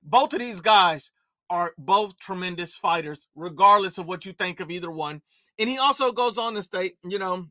Both 0.03 0.33
of 0.33 0.39
these 0.39 0.61
guys 0.61 1.11
are 1.51 1.73
both 1.79 2.19
tremendous 2.19 2.75
fighters, 2.75 3.27
regardless 3.35 3.99
of 3.99 4.07
what 4.07 4.25
you 4.25 4.33
think 4.33 4.61
of 4.61 4.71
either 4.71 4.91
one. 4.91 5.23
And 5.59 5.69
he 5.69 5.79
also 5.79 6.13
goes 6.13 6.39
on 6.39 6.55
to 6.55 6.63
state, 6.63 6.97
you 7.05 7.19
know, 7.19 7.49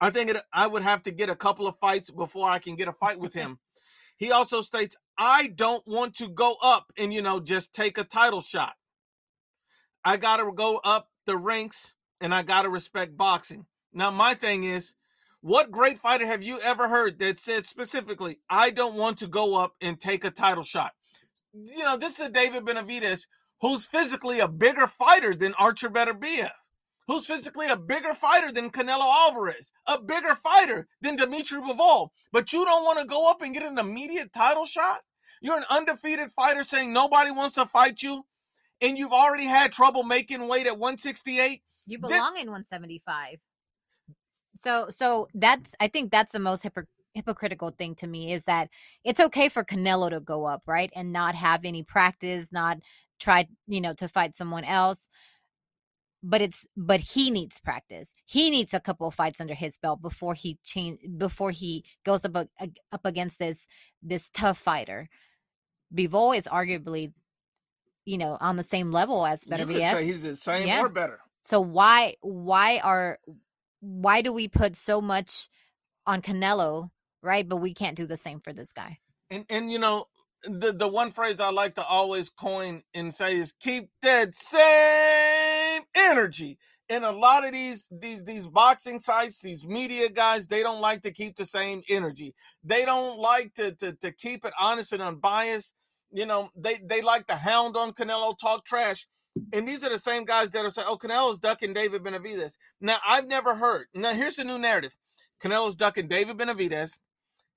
I 0.00 0.10
think 0.10 0.30
it, 0.30 0.36
I 0.52 0.66
would 0.66 0.82
have 0.82 1.02
to 1.04 1.10
get 1.10 1.30
a 1.30 1.36
couple 1.36 1.66
of 1.66 1.78
fights 1.78 2.10
before 2.10 2.48
I 2.48 2.58
can 2.58 2.76
get 2.76 2.88
a 2.88 2.92
fight 2.92 3.18
with 3.18 3.34
him. 3.34 3.58
He 4.16 4.32
also 4.32 4.62
states, 4.62 4.96
I 5.18 5.48
don't 5.48 5.86
want 5.86 6.14
to 6.16 6.28
go 6.28 6.56
up 6.62 6.92
and, 6.96 7.12
you 7.12 7.22
know, 7.22 7.40
just 7.40 7.74
take 7.74 7.98
a 7.98 8.04
title 8.04 8.40
shot. 8.40 8.74
I 10.04 10.16
got 10.16 10.38
to 10.38 10.50
go 10.52 10.80
up 10.84 11.08
the 11.26 11.36
ranks 11.36 11.94
and 12.20 12.34
I 12.34 12.42
got 12.42 12.62
to 12.62 12.70
respect 12.70 13.16
boxing. 13.16 13.66
Now, 13.92 14.10
my 14.10 14.34
thing 14.34 14.64
is, 14.64 14.94
what 15.40 15.70
great 15.70 15.98
fighter 15.98 16.26
have 16.26 16.42
you 16.42 16.58
ever 16.60 16.88
heard 16.88 17.18
that 17.18 17.38
said 17.38 17.66
specifically, 17.66 18.38
I 18.48 18.70
don't 18.70 18.96
want 18.96 19.18
to 19.18 19.26
go 19.26 19.56
up 19.56 19.74
and 19.80 20.00
take 20.00 20.24
a 20.24 20.30
title 20.30 20.62
shot? 20.62 20.92
You 21.52 21.84
know, 21.84 21.96
this 21.96 22.20
is 22.20 22.30
David 22.30 22.64
Benavidez, 22.64 23.22
who's 23.60 23.86
physically 23.86 24.40
a 24.40 24.48
bigger 24.48 24.86
fighter 24.86 25.34
than 25.34 25.54
Artur 25.54 25.90
Beterbiev 25.90 26.50
who's 27.06 27.26
physically 27.26 27.68
a 27.68 27.76
bigger 27.76 28.14
fighter 28.14 28.52
than 28.52 28.70
Canelo 28.70 29.06
Alvarez, 29.06 29.72
a 29.86 30.00
bigger 30.00 30.34
fighter 30.34 30.88
than 31.00 31.16
Dimitri 31.16 31.60
Bivol, 31.60 32.08
but 32.32 32.52
you 32.52 32.64
don't 32.64 32.84
want 32.84 32.98
to 32.98 33.04
go 33.04 33.30
up 33.30 33.42
and 33.42 33.54
get 33.54 33.62
an 33.62 33.78
immediate 33.78 34.32
title 34.32 34.66
shot? 34.66 35.00
You're 35.40 35.58
an 35.58 35.64
undefeated 35.70 36.30
fighter 36.34 36.62
saying 36.62 36.92
nobody 36.92 37.30
wants 37.30 37.54
to 37.54 37.66
fight 37.66 38.02
you, 38.02 38.24
and 38.80 38.98
you've 38.98 39.12
already 39.12 39.44
had 39.44 39.72
trouble 39.72 40.02
making 40.02 40.48
weight 40.48 40.66
at 40.66 40.78
168. 40.78 41.62
You 41.86 41.98
belong 41.98 42.34
this- 42.34 42.42
in 42.42 42.50
175. 42.50 43.38
So, 44.58 44.86
so 44.88 45.28
that's 45.34 45.74
I 45.80 45.88
think 45.88 46.10
that's 46.10 46.32
the 46.32 46.38
most 46.38 46.62
hypocritical 46.62 46.92
hypocritical 47.16 47.70
thing 47.70 47.94
to 47.94 48.06
me 48.06 48.30
is 48.32 48.44
that 48.44 48.68
it's 49.02 49.20
okay 49.20 49.48
for 49.48 49.64
Canelo 49.64 50.10
to 50.10 50.20
go 50.20 50.44
up, 50.44 50.62
right? 50.66 50.92
And 50.94 51.14
not 51.14 51.34
have 51.34 51.64
any 51.64 51.82
practice, 51.82 52.52
not 52.52 52.76
try, 53.18 53.48
you 53.66 53.80
know, 53.80 53.94
to 53.94 54.06
fight 54.06 54.36
someone 54.36 54.64
else 54.64 55.08
but 56.28 56.42
it's 56.42 56.66
but 56.76 57.00
he 57.00 57.30
needs 57.30 57.60
practice. 57.60 58.10
He 58.24 58.50
needs 58.50 58.74
a 58.74 58.80
couple 58.80 59.06
of 59.06 59.14
fights 59.14 59.40
under 59.40 59.54
his 59.54 59.78
belt 59.78 60.02
before 60.02 60.34
he 60.34 60.58
change 60.64 60.98
before 61.16 61.52
he 61.52 61.84
goes 62.04 62.24
up 62.24 62.36
up 62.36 63.00
against 63.04 63.38
this 63.38 63.68
this 64.02 64.28
tough 64.30 64.58
fighter. 64.58 65.08
Bivol 65.94 66.36
is 66.36 66.48
arguably, 66.48 67.12
you 68.04 68.18
know, 68.18 68.36
on 68.40 68.56
the 68.56 68.64
same 68.64 68.90
level 68.90 69.24
as 69.24 69.44
Beterbiev. 69.44 70.02
He's 70.02 70.22
the 70.22 70.36
same 70.36 70.66
yeah. 70.66 70.82
or 70.82 70.88
better. 70.88 71.20
So 71.44 71.60
why 71.60 72.16
why 72.22 72.80
are 72.82 73.20
why 73.78 74.20
do 74.20 74.32
we 74.32 74.48
put 74.48 74.74
so 74.74 75.00
much 75.00 75.48
on 76.06 76.22
Canelo, 76.22 76.90
right? 77.22 77.48
But 77.48 77.58
we 77.58 77.72
can't 77.72 77.96
do 77.96 78.04
the 78.04 78.16
same 78.16 78.40
for 78.40 78.52
this 78.52 78.72
guy. 78.72 78.98
And 79.30 79.46
and 79.48 79.70
you 79.70 79.78
know, 79.78 80.06
the 80.46 80.72
the 80.72 80.88
one 80.88 81.12
phrase 81.12 81.40
I 81.40 81.50
like 81.50 81.76
to 81.76 81.84
always 81.84 82.30
coin 82.30 82.82
and 82.94 83.14
say 83.14 83.36
is 83.38 83.52
keep 83.52 83.90
that 84.02 84.34
same 84.34 85.82
energy. 85.96 86.58
And 86.88 87.04
a 87.04 87.12
lot 87.12 87.46
of 87.46 87.52
these 87.52 87.88
these 87.90 88.24
these 88.24 88.46
boxing 88.46 89.00
sites, 89.00 89.40
these 89.40 89.64
media 89.66 90.08
guys, 90.10 90.46
they 90.48 90.62
don't 90.62 90.80
like 90.80 91.02
to 91.02 91.12
keep 91.12 91.36
the 91.36 91.44
same 91.46 91.82
energy. 91.88 92.34
They 92.64 92.84
don't 92.84 93.18
like 93.18 93.54
to 93.54 93.72
to 93.76 93.92
to 93.94 94.12
keep 94.12 94.44
it 94.44 94.54
honest 94.60 94.92
and 94.92 95.02
unbiased. 95.02 95.74
you 96.12 96.26
know, 96.26 96.50
they 96.56 96.80
they 96.84 97.02
like 97.02 97.26
the 97.26 97.36
hound 97.36 97.76
on 97.76 97.92
Canelo, 97.92 98.38
talk 98.38 98.64
trash. 98.66 99.06
And 99.52 99.68
these 99.68 99.84
are 99.84 99.90
the 99.90 99.98
same 99.98 100.24
guys 100.24 100.50
that 100.50 100.64
are 100.64 100.70
saying, 100.70 100.88
"Oh, 100.90 100.98
Canelo's 100.98 101.38
ducking 101.38 101.74
David 101.74 102.02
Benavidez." 102.02 102.54
Now, 102.80 102.98
I've 103.06 103.26
never 103.28 103.56
heard. 103.56 103.86
Now, 103.94 104.12
here's 104.12 104.38
a 104.38 104.44
new 104.44 104.58
narrative: 104.58 104.96
Canelo's 105.42 105.76
ducking 105.76 106.08
David 106.08 106.38
Benavidez. 106.38 106.98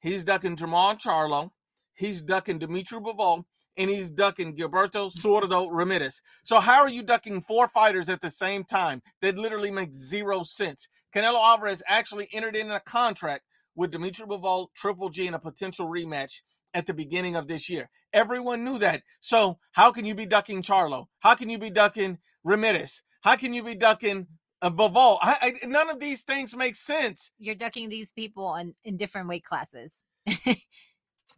He's 0.02 0.24
ducking 0.24 0.58
Jermall 0.58 1.00
Charlo. 1.00 1.52
He's 2.00 2.22
ducking 2.22 2.60
Dimitri 2.60 2.98
Bivol, 3.02 3.44
and 3.76 3.90
he's 3.90 4.10
ducking 4.10 4.56
Gilberto 4.56 5.12
Zurdo 5.12 5.68
Ramirez. 5.70 6.22
So 6.46 6.62
how 6.62 6.80
are 6.80 6.88
you 6.88 7.04
ducking 7.04 7.42
four 7.42 7.68
fighters 7.68 8.08
at 8.08 8.22
the 8.22 8.32
same 8.32 8.64
time? 8.64 9.02
That 9.22 9.38
literally 9.38 9.70
makes 9.70 9.98
zero 9.98 10.44
sense. 10.44 10.88
Canelo 11.14 11.44
Alvarez 11.44 11.84
actually 11.90 12.30
entered 12.32 12.56
in 12.56 12.72
a 12.72 12.80
contract 12.80 13.44
with 13.76 13.92
Dimitri 13.92 14.26
Bivol, 14.26 14.68
Triple 14.78 15.10
G, 15.10 15.28
in 15.28 15.34
a 15.34 15.40
potential 15.40 15.88
rematch 15.88 16.36
at 16.74 16.86
the 16.86 16.94
beginning 16.94 17.36
of 17.36 17.50
this 17.50 17.68
year. 17.68 17.90
Everyone 18.14 18.64
knew 18.64 18.80
that. 18.80 19.04
So 19.20 19.58
how 19.74 19.92
can 19.92 20.06
you 20.06 20.16
be 20.16 20.26
ducking 20.26 20.62
Charlo? 20.62 21.08
How 21.20 21.36
can 21.36 21.50
you 21.50 21.60
be 21.60 21.70
ducking 21.70 22.20
Ramirez? 22.46 23.04
How 23.24 23.36
can 23.36 23.54
you 23.54 23.62
be 23.62 23.76
ducking 23.76 24.28
uh, 24.62 24.70
Bivol? 24.70 25.18
I, 25.22 25.58
I, 25.62 25.68
none 25.68 25.90
of 25.90 26.00
these 26.00 26.22
things 26.22 26.56
make 26.56 26.78
sense. 26.78 27.32
You're 27.38 27.56
ducking 27.56 27.90
these 27.90 28.14
people 28.14 28.46
on 28.46 28.74
in 28.86 28.96
different 28.96 29.28
weight 29.28 29.44
classes. 29.44 29.96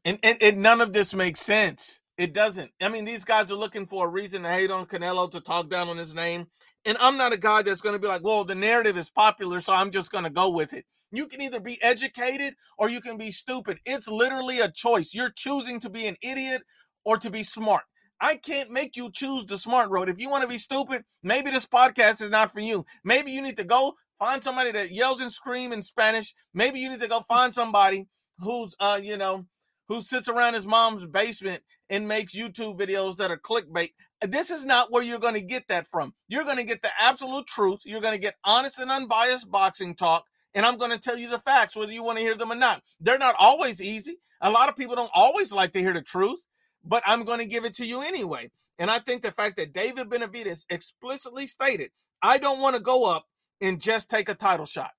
and, 0.06 0.20
and, 0.24 0.42
and 0.42 0.58
none 0.62 0.82
of 0.82 0.94
this 0.94 1.14
makes 1.14 1.42
sense. 1.42 2.00
It 2.18 2.34
doesn't. 2.34 2.72
I 2.82 2.90
mean, 2.90 3.06
these 3.06 3.26
guys 3.26 3.52
are 3.52 3.56
looking 3.56 3.88
for 3.88 4.06
a 4.06 4.10
reason 4.10 4.44
to 4.44 4.50
hate 4.50 4.72
on 4.72 4.86
Canelo, 4.86 5.32
to 5.32 5.42
talk 5.42 5.70
down 5.70 5.90
on 5.90 5.98
his 5.98 6.14
name. 6.14 6.48
And 6.86 6.98
I'm 7.00 7.18
not 7.18 7.34
a 7.34 7.38
guy 7.38 7.62
that's 7.62 7.82
going 7.82 7.94
to 7.94 8.00
be 8.00 8.08
like, 8.08 8.24
well, 8.24 8.44
the 8.44 8.56
narrative 8.56 8.98
is 8.98 9.10
popular, 9.10 9.62
so 9.62 9.74
I'm 9.74 9.92
just 9.92 10.12
going 10.12 10.24
to 10.24 10.30
go 10.30 10.50
with 10.50 10.74
it. 10.74 10.86
You 11.12 11.28
can 11.28 11.42
either 11.42 11.60
be 11.60 11.82
educated 11.82 12.56
or 12.78 12.90
you 12.90 13.02
can 13.02 13.18
be 13.18 13.32
stupid. 13.32 13.80
It's 13.86 14.08
literally 14.08 14.60
a 14.60 14.72
choice. 14.72 15.14
You're 15.14 15.32
choosing 15.36 15.80
to 15.82 15.90
be 15.90 16.08
an 16.08 16.16
idiot 16.22 16.64
or 17.04 17.18
to 17.18 17.30
be 17.30 17.44
smart. 17.44 17.84
I 18.20 18.36
can't 18.36 18.70
make 18.70 18.96
you 18.96 19.10
choose 19.12 19.46
the 19.46 19.58
smart 19.58 19.90
road. 19.90 20.08
If 20.08 20.20
you 20.20 20.30
want 20.30 20.44
to 20.44 20.48
be 20.48 20.60
stupid, 20.60 21.04
maybe 21.24 21.52
this 21.52 21.66
podcast 21.66 22.22
is 22.22 22.30
not 22.30 22.54
for 22.54 22.60
you. 22.60 22.86
Maybe 23.04 23.32
you 23.32 23.42
need 23.42 23.58
to 23.58 23.64
go 23.64 23.96
find 24.20 24.44
somebody 24.44 24.72
that 24.72 24.92
yells 24.92 25.22
and 25.22 25.32
screams 25.34 25.74
in 25.74 25.82
Spanish. 25.82 26.34
Maybe 26.54 26.80
you 26.80 26.90
need 26.90 27.02
to 27.02 27.08
go 27.08 27.26
find 27.28 27.54
somebody 27.54 28.08
who's 28.38 28.76
uh, 28.80 29.00
you 29.02 29.18
know, 29.18 29.48
who 29.92 30.02
sits 30.02 30.30
around 30.30 30.54
his 30.54 30.66
mom's 30.66 31.06
basement 31.06 31.64
and 31.90 32.08
makes 32.08 32.36
YouTube 32.36 32.80
videos 32.80 33.18
that 33.18 33.32
are 33.32 33.38
clickbait. 33.38 33.92
This 34.22 34.50
is 34.50 34.66
not 34.66 34.92
where 34.92 35.04
you're 35.04 35.20
going 35.20 35.34
to 35.34 35.42
get 35.42 35.68
that 35.68 35.88
from. 35.92 36.14
You're 36.28 36.44
going 36.44 36.58
to 36.58 36.64
get 36.64 36.82
the 36.82 36.92
absolute 37.00 37.48
truth. 37.48 37.82
You're 37.84 38.02
going 38.02 38.14
to 38.14 38.22
get 38.22 38.36
honest 38.44 38.80
and 38.80 38.92
unbiased 38.92 39.50
boxing 39.52 39.96
talk 39.96 40.26
and 40.54 40.66
I'm 40.66 40.78
going 40.78 40.92
to 40.92 41.00
tell 41.00 41.18
you 41.18 41.30
the 41.30 41.40
facts, 41.40 41.76
whether 41.76 41.92
you 41.92 42.04
want 42.04 42.18
to 42.18 42.24
hear 42.24 42.36
them 42.36 42.52
or 42.52 42.56
not. 42.56 42.82
They're 43.00 43.18
not 43.18 43.36
always 43.40 43.82
easy. 43.82 44.18
A 44.42 44.52
lot 44.52 44.70
of 44.70 44.76
people 44.76 44.96
don't 44.96 45.12
always 45.14 45.52
like 45.52 45.72
to 45.74 45.80
hear 45.80 45.94
the 45.94 46.02
truth, 46.02 46.40
but 46.84 47.04
I'm 47.06 47.24
going 47.24 47.40
to 47.40 47.46
give 47.46 47.66
it 47.66 47.76
to 47.76 47.86
you 47.86 48.02
anyway. 48.02 48.52
And 48.78 48.90
I 48.90 49.00
think 49.00 49.22
the 49.22 49.32
fact 49.32 49.58
that 49.58 49.74
David 49.74 50.10
Benavidez 50.10 50.66
explicitly 50.70 51.48
stated, 51.48 51.92
I 52.22 52.38
don't 52.38 52.60
want 52.60 52.76
to 52.76 52.82
go 52.82 53.04
up 53.04 53.26
and 53.62 53.80
just 53.80 54.10
take 54.10 54.30
a 54.30 54.36
title 54.36 54.66
shot. 54.66 54.92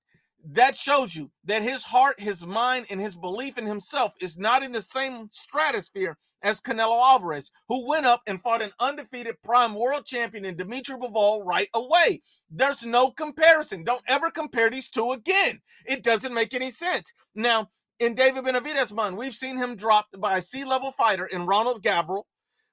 That 0.45 0.77
shows 0.77 1.15
you 1.15 1.31
that 1.45 1.63
his 1.63 1.85
heart, 1.85 2.19
his 2.19 2.45
mind, 2.45 2.87
and 2.91 3.01
his 3.01 3.15
belief 3.15 3.59
in 3.59 3.67
himself 3.67 4.15
is 4.21 4.37
not 4.37 4.63
in 4.63 4.73
the 4.73 4.83
same 4.83 5.29
stratosphere 5.31 6.19
as 6.43 6.61
Canelo 6.61 7.01
Alvarez, 7.01 7.53
who 7.69 7.87
went 7.87 8.07
up 8.07 8.23
and 8.27 8.43
fought 8.43 8.63
an 8.63 8.73
undefeated 8.81 9.37
prime 9.45 9.75
world 9.75 10.05
champion 10.05 10.45
in 10.45 10.57
Dimitri 10.57 10.97
Bivol 10.97 11.45
right 11.45 11.69
away. 11.73 12.23
There's 12.51 12.85
no 12.85 13.11
comparison. 13.11 13.85
Don't 13.85 14.03
ever 14.09 14.31
compare 14.31 14.69
these 14.69 14.89
two 14.89 15.13
again. 15.13 15.61
It 15.87 16.03
doesn't 16.03 16.35
make 16.35 16.53
any 16.55 16.73
sense. 16.73 17.13
Now, 17.37 17.71
in 18.01 18.15
David 18.15 18.45
Benavidez' 18.45 18.93
mind, 18.93 19.17
we've 19.17 19.35
seen 19.35 19.59
him 19.59 19.77
dropped 19.77 20.21
by 20.21 20.39
a 20.39 20.43
C-level 20.43 20.91
fighter 20.91 21.27
in 21.27 21.47
Ronald 21.47 21.85
Gavril. 21.85 22.25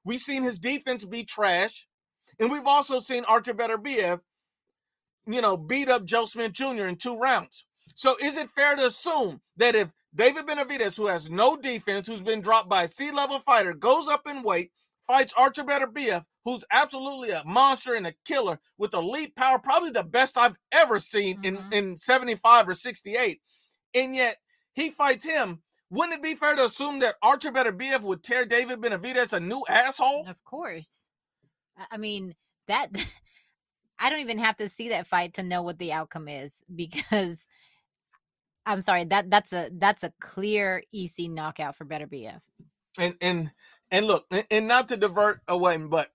We've 0.03 0.19
seen 0.19 0.41
his 0.41 0.57
defense 0.57 1.05
be 1.05 1.23
trash. 1.23 1.87
And 2.39 2.49
we've 2.49 2.65
also 2.65 2.99
seen 2.99 3.25
Archer 3.25 3.51
Artur 3.51 3.77
Beterbiev, 3.77 4.21
you 5.29 5.41
know, 5.41 5.57
beat 5.57 5.89
up 5.89 6.05
Joe 6.05 6.25
Smith 6.25 6.53
Jr. 6.53 6.87
in 6.87 6.95
two 6.95 7.17
rounds. 7.17 7.65
So 7.95 8.15
is 8.21 8.37
it 8.37 8.49
fair 8.49 8.75
to 8.75 8.87
assume 8.87 9.41
that 9.57 9.75
if 9.75 9.89
David 10.15 10.47
Benavidez, 10.47 10.95
who 10.95 11.07
has 11.07 11.29
no 11.29 11.55
defense, 11.55 12.07
who's 12.07 12.21
been 12.21 12.41
dropped 12.41 12.69
by 12.69 12.83
a 12.83 12.87
C-level 12.87 13.39
fighter, 13.45 13.73
goes 13.73 14.07
up 14.07 14.27
in 14.27 14.41
weight, 14.41 14.71
fights 15.05 15.33
Artur 15.37 15.63
Beterbiev, 15.63 16.23
who's 16.45 16.63
absolutely 16.71 17.31
a 17.31 17.43
monster 17.45 17.93
and 17.93 18.07
a 18.07 18.15
killer 18.25 18.59
with 18.77 18.93
elite 18.93 19.35
power, 19.35 19.59
probably 19.59 19.91
the 19.91 20.03
best 20.03 20.37
I've 20.37 20.55
ever 20.71 20.99
seen 20.99 21.41
mm-hmm. 21.41 21.73
in, 21.73 21.89
in 21.89 21.97
75 21.97 22.69
or 22.69 22.73
68. 22.73 23.41
And 23.93 24.15
yet 24.15 24.37
he 24.73 24.89
fights 24.89 25.25
him. 25.25 25.61
Wouldn't 25.91 26.19
it 26.19 26.23
be 26.23 26.35
fair 26.35 26.55
to 26.55 26.65
assume 26.65 26.99
that 26.99 27.15
Artur 27.21 27.51
Beterbiev 27.51 28.01
would 28.01 28.23
tear 28.23 28.45
David 28.45 28.79
Benavidez 28.79 29.33
a 29.33 29.39
new 29.39 29.63
asshole? 29.67 30.27
Of 30.27 30.43
course. 30.43 31.09
I 31.89 31.97
mean, 31.97 32.35
that 32.67 32.89
I 33.99 34.09
don't 34.09 34.21
even 34.21 34.39
have 34.39 34.57
to 34.57 34.69
see 34.69 34.89
that 34.89 35.07
fight 35.07 35.35
to 35.35 35.43
know 35.43 35.61
what 35.61 35.77
the 35.77 35.91
outcome 35.91 36.27
is 36.27 36.63
because 36.75 37.45
I'm 38.65 38.81
sorry 38.81 39.05
that 39.05 39.29
that's 39.29 39.53
a 39.53 39.69
that's 39.73 40.03
a 40.03 40.13
clear 40.19 40.83
EC 40.93 41.29
knockout 41.29 41.75
for 41.75 41.85
Beterbiev. 41.85 42.39
And 42.97 43.15
and 43.21 43.51
and 43.91 44.05
look, 44.05 44.25
and 44.51 44.67
not 44.67 44.89
to 44.89 44.97
divert 44.97 45.41
away, 45.47 45.77
but 45.77 46.11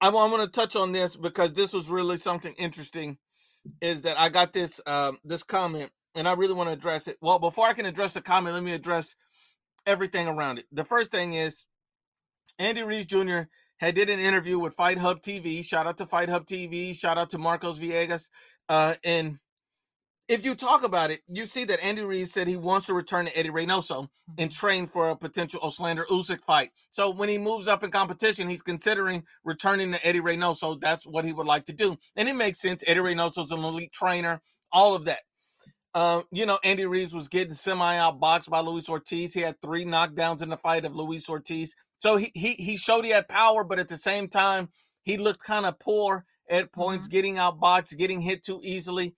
I, 0.00 0.08
am 0.08 0.16
I'm 0.16 0.30
going 0.30 0.44
to 0.44 0.52
touch 0.52 0.76
on 0.76 0.92
this 0.92 1.16
because 1.16 1.52
this 1.52 1.72
was 1.72 1.88
really 1.88 2.16
something 2.16 2.54
interesting. 2.54 3.18
Is 3.80 4.02
that 4.02 4.18
I 4.18 4.28
got 4.28 4.52
this 4.52 4.80
um, 4.86 5.18
this 5.24 5.42
comment, 5.42 5.90
and 6.14 6.28
I 6.28 6.34
really 6.34 6.54
want 6.54 6.68
to 6.68 6.72
address 6.72 7.08
it. 7.08 7.18
Well, 7.20 7.38
before 7.38 7.66
I 7.66 7.72
can 7.72 7.86
address 7.86 8.12
the 8.12 8.20
comment, 8.20 8.54
let 8.54 8.62
me 8.62 8.72
address 8.72 9.16
everything 9.86 10.28
around 10.28 10.58
it. 10.58 10.66
The 10.72 10.84
first 10.84 11.10
thing 11.10 11.34
is 11.34 11.64
Andy 12.58 12.82
Ruiz 12.82 13.06
Jr. 13.06 13.42
had 13.78 13.94
did 13.94 14.10
an 14.10 14.20
interview 14.20 14.58
with 14.58 14.74
Fight 14.74 14.98
Hub 14.98 15.20
TV. 15.20 15.64
Shout 15.64 15.86
out 15.86 15.98
to 15.98 16.06
Fight 16.06 16.28
Hub 16.28 16.46
TV. 16.46 16.96
Shout 16.96 17.18
out 17.18 17.30
to 17.30 17.38
Marcos 17.38 17.78
Villegas. 17.78 18.28
Uh, 18.68 18.94
and 19.04 19.38
if 20.28 20.44
you 20.44 20.54
talk 20.54 20.82
about 20.82 21.10
it, 21.10 21.20
you 21.28 21.46
see 21.46 21.64
that 21.64 21.84
Andy 21.84 22.02
Ruiz 22.02 22.32
said 22.32 22.48
he 22.48 22.56
wants 22.56 22.86
to 22.86 22.94
return 22.94 23.26
to 23.26 23.38
Eddie 23.38 23.50
Reynoso 23.50 24.02
mm-hmm. 24.02 24.34
and 24.38 24.50
train 24.50 24.88
for 24.88 25.10
a 25.10 25.16
potential 25.16 25.60
Oslander 25.62 26.04
Usyk 26.10 26.42
fight. 26.44 26.70
So 26.90 27.10
when 27.10 27.28
he 27.28 27.38
moves 27.38 27.68
up 27.68 27.84
in 27.84 27.90
competition, 27.90 28.48
he's 28.48 28.62
considering 28.62 29.22
returning 29.44 29.92
to 29.92 30.04
Eddie 30.06 30.20
Reynoso. 30.20 30.80
That's 30.80 31.06
what 31.06 31.24
he 31.24 31.32
would 31.32 31.46
like 31.46 31.64
to 31.66 31.72
do, 31.72 31.96
and 32.16 32.28
it 32.28 32.34
makes 32.34 32.60
sense. 32.60 32.82
Eddie 32.86 33.00
Reynoso's 33.00 33.52
an 33.52 33.62
elite 33.62 33.92
trainer, 33.92 34.40
all 34.72 34.94
of 34.94 35.04
that. 35.04 35.20
Uh, 35.94 36.22
you 36.30 36.44
know, 36.44 36.58
Andy 36.62 36.84
Ruiz 36.84 37.14
was 37.14 37.28
getting 37.28 37.54
semi 37.54 37.96
outboxed 37.96 38.50
by 38.50 38.60
Luis 38.60 38.88
Ortiz. 38.88 39.32
He 39.32 39.40
had 39.40 39.60
three 39.62 39.84
knockdowns 39.84 40.42
in 40.42 40.50
the 40.50 40.58
fight 40.58 40.84
of 40.84 40.94
Luis 40.94 41.26
Ortiz. 41.28 41.74
So 41.98 42.16
he 42.16 42.30
he 42.34 42.52
he 42.52 42.76
showed 42.76 43.04
he 43.04 43.10
had 43.10 43.28
power, 43.28 43.64
but 43.64 43.78
at 43.78 43.88
the 43.88 43.96
same 43.96 44.28
time, 44.28 44.68
he 45.02 45.16
looked 45.16 45.42
kind 45.42 45.66
of 45.66 45.78
poor 45.78 46.24
at 46.48 46.72
points, 46.72 47.06
mm-hmm. 47.06 47.12
getting 47.12 47.34
outboxed, 47.36 47.96
getting 47.96 48.20
hit 48.20 48.44
too 48.44 48.60
easily. 48.62 49.14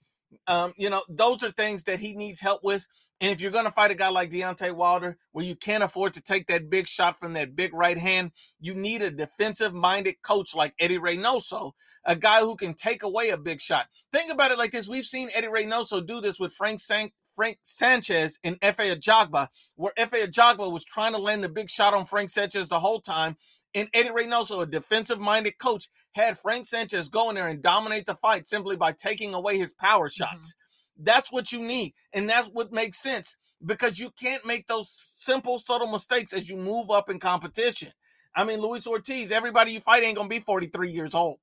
Um, 0.46 0.74
you 0.76 0.90
know, 0.90 1.02
those 1.08 1.42
are 1.42 1.50
things 1.50 1.84
that 1.84 2.00
he 2.00 2.14
needs 2.14 2.40
help 2.40 2.62
with. 2.62 2.86
And 3.20 3.32
if 3.32 3.40
you're 3.40 3.50
going 3.50 3.64
to 3.64 3.72
fight 3.72 3.90
a 3.90 3.96
guy 3.96 4.10
like 4.10 4.30
Deontay 4.30 4.72
Wilder, 4.74 5.18
where 5.32 5.44
you 5.44 5.56
can't 5.56 5.82
afford 5.82 6.14
to 6.14 6.20
take 6.20 6.46
that 6.46 6.70
big 6.70 6.86
shot 6.86 7.18
from 7.18 7.32
that 7.32 7.56
big 7.56 7.74
right 7.74 7.98
hand, 7.98 8.30
you 8.60 8.74
need 8.74 9.02
a 9.02 9.10
defensive 9.10 9.74
minded 9.74 10.16
coach 10.22 10.54
like 10.54 10.74
Eddie 10.78 10.98
Reynoso, 10.98 11.72
a 12.04 12.14
guy 12.14 12.40
who 12.40 12.54
can 12.54 12.74
take 12.74 13.02
away 13.02 13.30
a 13.30 13.36
big 13.36 13.60
shot. 13.60 13.86
Think 14.12 14.30
about 14.30 14.52
it 14.52 14.58
like 14.58 14.70
this 14.70 14.86
we've 14.86 15.04
seen 15.04 15.30
Eddie 15.34 15.48
Reynoso 15.48 16.06
do 16.06 16.20
this 16.20 16.38
with 16.38 16.52
Frank 16.52 16.78
San- 16.78 17.10
Frank 17.38 17.60
Sanchez 17.62 18.36
and 18.42 18.58
Efe 18.58 18.96
Ajagba, 18.96 19.46
where 19.76 19.92
Efe 19.96 20.26
Ajagba 20.26 20.72
was 20.72 20.84
trying 20.84 21.12
to 21.12 21.18
land 21.18 21.44
the 21.44 21.48
big 21.48 21.70
shot 21.70 21.94
on 21.94 22.04
Frank 22.04 22.30
Sanchez 22.30 22.68
the 22.68 22.80
whole 22.80 23.00
time. 23.00 23.36
And 23.76 23.88
Eddie 23.94 24.08
Reynoso, 24.08 24.60
a 24.60 24.66
defensive 24.66 25.20
minded 25.20 25.56
coach, 25.56 25.88
had 26.16 26.36
Frank 26.36 26.66
Sanchez 26.66 27.08
go 27.08 27.28
in 27.28 27.36
there 27.36 27.46
and 27.46 27.62
dominate 27.62 28.06
the 28.06 28.16
fight 28.16 28.48
simply 28.48 28.74
by 28.74 28.90
taking 28.90 29.34
away 29.34 29.56
his 29.56 29.72
power 29.72 30.08
mm-hmm. 30.08 30.20
shots. 30.20 30.48
Mm-hmm. 30.48 31.04
That's 31.04 31.30
what 31.30 31.52
you 31.52 31.60
need. 31.60 31.94
And 32.12 32.28
that's 32.28 32.48
what 32.48 32.72
makes 32.72 33.00
sense 33.00 33.36
because 33.64 34.00
you 34.00 34.10
can't 34.10 34.44
make 34.44 34.66
those 34.66 34.90
simple, 34.90 35.60
subtle 35.60 35.92
mistakes 35.92 36.32
as 36.32 36.48
you 36.48 36.56
move 36.56 36.90
up 36.90 37.08
in 37.08 37.20
competition. 37.20 37.92
I 38.34 38.42
mean, 38.42 38.58
Luis 38.58 38.84
Ortiz, 38.84 39.30
everybody 39.30 39.70
you 39.70 39.80
fight 39.80 40.02
ain't 40.02 40.16
going 40.16 40.28
to 40.28 40.34
be 40.34 40.40
43 40.40 40.90
years 40.90 41.14
old. 41.14 41.38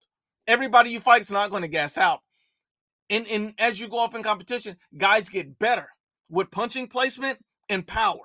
Everybody 0.46 0.90
you 0.90 1.00
fight 1.00 1.22
is 1.22 1.32
not 1.32 1.52
going 1.52 1.62
to 1.62 1.70
gas 1.70 1.98
out. 1.98 2.20
And, 3.10 3.28
and 3.28 3.54
as 3.58 3.80
you 3.80 3.88
go 3.88 4.04
up 4.04 4.16
in 4.16 4.24
competition, 4.24 4.78
guys 4.98 5.30
get 5.30 5.60
better 5.60 5.90
with 6.30 6.52
punching 6.52 6.88
placement 6.88 7.40
and 7.70 7.86
power 7.86 8.22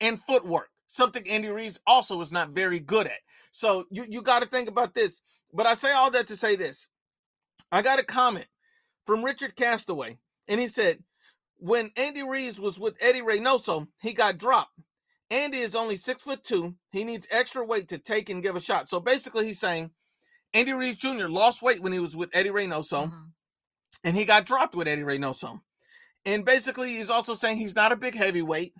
and 0.00 0.20
footwork, 0.22 0.68
something 0.86 1.28
Andy 1.28 1.48
Ruiz 1.48 1.78
also 1.86 2.20
is 2.20 2.32
not 2.32 2.50
very 2.50 2.80
good 2.80 3.06
at. 3.06 3.20
So 3.52 3.84
you, 3.90 4.04
you 4.08 4.22
got 4.22 4.42
to 4.42 4.48
think 4.48 4.68
about 4.68 4.94
this. 4.94 5.20
But 5.52 5.66
I 5.66 5.74
say 5.74 5.92
all 5.92 6.10
that 6.10 6.26
to 6.28 6.36
say 6.36 6.56
this. 6.56 6.88
I 7.72 7.82
got 7.82 7.98
a 7.98 8.04
comment 8.04 8.46
from 9.06 9.24
Richard 9.24 9.56
Castaway, 9.56 10.18
and 10.48 10.60
he 10.60 10.68
said, 10.68 11.02
when 11.58 11.90
Andy 11.96 12.22
Ruiz 12.22 12.60
was 12.60 12.78
with 12.78 12.96
Eddie 13.00 13.22
Reynoso, 13.22 13.88
he 14.02 14.12
got 14.12 14.38
dropped. 14.38 14.78
Andy 15.30 15.58
is 15.58 15.74
only 15.74 15.96
six 15.96 16.22
foot 16.22 16.44
two. 16.44 16.74
He 16.92 17.04
needs 17.04 17.26
extra 17.30 17.64
weight 17.64 17.88
to 17.88 17.98
take 17.98 18.28
and 18.28 18.42
give 18.42 18.56
a 18.56 18.60
shot. 18.60 18.88
So 18.88 19.00
basically, 19.00 19.46
he's 19.46 19.58
saying 19.58 19.90
Andy 20.54 20.72
Ruiz 20.72 20.96
Jr. 20.96 21.26
lost 21.26 21.62
weight 21.62 21.82
when 21.82 21.92
he 21.92 21.98
was 21.98 22.14
with 22.14 22.30
Eddie 22.32 22.50
Reynoso, 22.50 23.06
mm-hmm. 23.06 23.26
And 24.04 24.16
he 24.16 24.24
got 24.24 24.46
dropped 24.46 24.74
with 24.74 24.88
Eddie 24.88 25.02
Reynoso. 25.02 25.60
And 26.24 26.44
basically, 26.44 26.96
he's 26.96 27.10
also 27.10 27.34
saying 27.34 27.58
he's 27.58 27.74
not 27.76 27.92
a 27.92 27.96
big 27.96 28.14
heavyweight, 28.14 28.74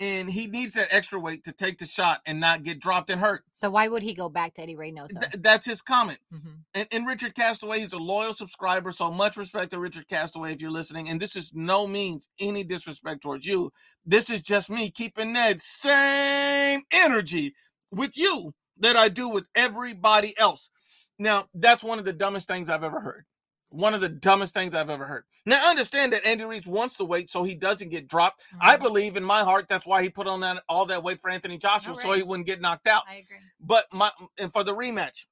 and 0.00 0.30
he 0.30 0.46
needs 0.46 0.74
that 0.74 0.88
extra 0.90 1.20
weight 1.20 1.44
to 1.44 1.52
take 1.52 1.78
the 1.78 1.86
shot 1.86 2.22
and 2.26 2.40
not 2.40 2.62
get 2.64 2.80
dropped 2.80 3.10
and 3.10 3.20
hurt. 3.20 3.44
So 3.52 3.70
why 3.70 3.88
would 3.88 4.02
he 4.02 4.14
go 4.14 4.28
back 4.28 4.54
to 4.54 4.62
Eddie 4.62 4.74
Reynoso? 4.76 5.20
Th- 5.20 5.42
that's 5.42 5.66
his 5.66 5.82
comment. 5.82 6.18
Mhm. 6.32 6.60
And, 6.74 6.88
and 6.90 7.06
Richard 7.06 7.34
Castaway, 7.34 7.80
he's 7.80 7.92
a 7.92 7.98
loyal 7.98 8.32
subscriber, 8.34 8.90
so 8.90 9.10
much 9.12 9.36
respect 9.36 9.70
to 9.72 9.78
Richard 9.78 10.08
Castaway 10.08 10.54
if 10.54 10.62
you're 10.62 10.70
listening. 10.70 11.08
And 11.10 11.20
this 11.20 11.36
is 11.36 11.52
no 11.54 11.86
means 11.86 12.28
any 12.40 12.64
disrespect 12.64 13.20
towards 13.22 13.44
you. 13.46 13.70
This 14.06 14.30
is 14.30 14.40
just 14.40 14.70
me 14.70 14.90
keeping 14.90 15.34
that 15.34 15.60
same 15.60 16.82
energy 16.90 17.54
with 17.90 18.16
you 18.16 18.54
that 18.78 18.96
I 18.96 19.08
do 19.10 19.28
with 19.28 19.44
everybody 19.54 20.36
else. 20.38 20.70
Now, 21.18 21.48
that's 21.54 21.84
one 21.84 21.98
of 21.98 22.04
the 22.06 22.12
dumbest 22.14 22.48
things 22.48 22.68
I've 22.70 22.82
ever 22.82 23.00
heard. 23.00 23.26
One 23.72 23.94
of 23.94 24.00
the 24.02 24.08
dumbest 24.10 24.52
things 24.54 24.74
I've 24.74 24.90
ever 24.90 25.06
heard. 25.06 25.24
Now, 25.46 25.66
I 25.66 25.70
understand 25.70 26.12
that 26.12 26.26
Andy 26.26 26.44
Reese 26.44 26.66
wants 26.66 26.96
to 26.98 27.04
wait 27.04 27.30
so 27.30 27.42
he 27.42 27.54
doesn't 27.54 27.88
get 27.88 28.06
dropped. 28.06 28.42
I 28.60 28.76
Mhm. 28.76 28.82
believe 28.82 29.16
in 29.16 29.24
my 29.24 29.42
heart 29.44 29.66
that's 29.68 29.86
why 29.86 30.02
he 30.02 30.10
put 30.10 30.26
on 30.26 30.40
that 30.40 30.62
all 30.68 30.86
that 30.86 31.02
weight 31.02 31.20
for 31.22 31.30
Anthony 31.30 31.56
Joshua 31.58 31.94
so 32.00 32.12
he 32.12 32.22
wouldn't 32.22 32.46
get 32.46 32.60
knocked 32.60 32.86
out 32.86 33.04
I 33.08 33.16
agree. 33.16 33.38
but 33.58 33.86
my 33.92 34.12
and 34.38 34.52
for 34.52 34.62
the 34.62 34.74
rematch. 34.74 35.24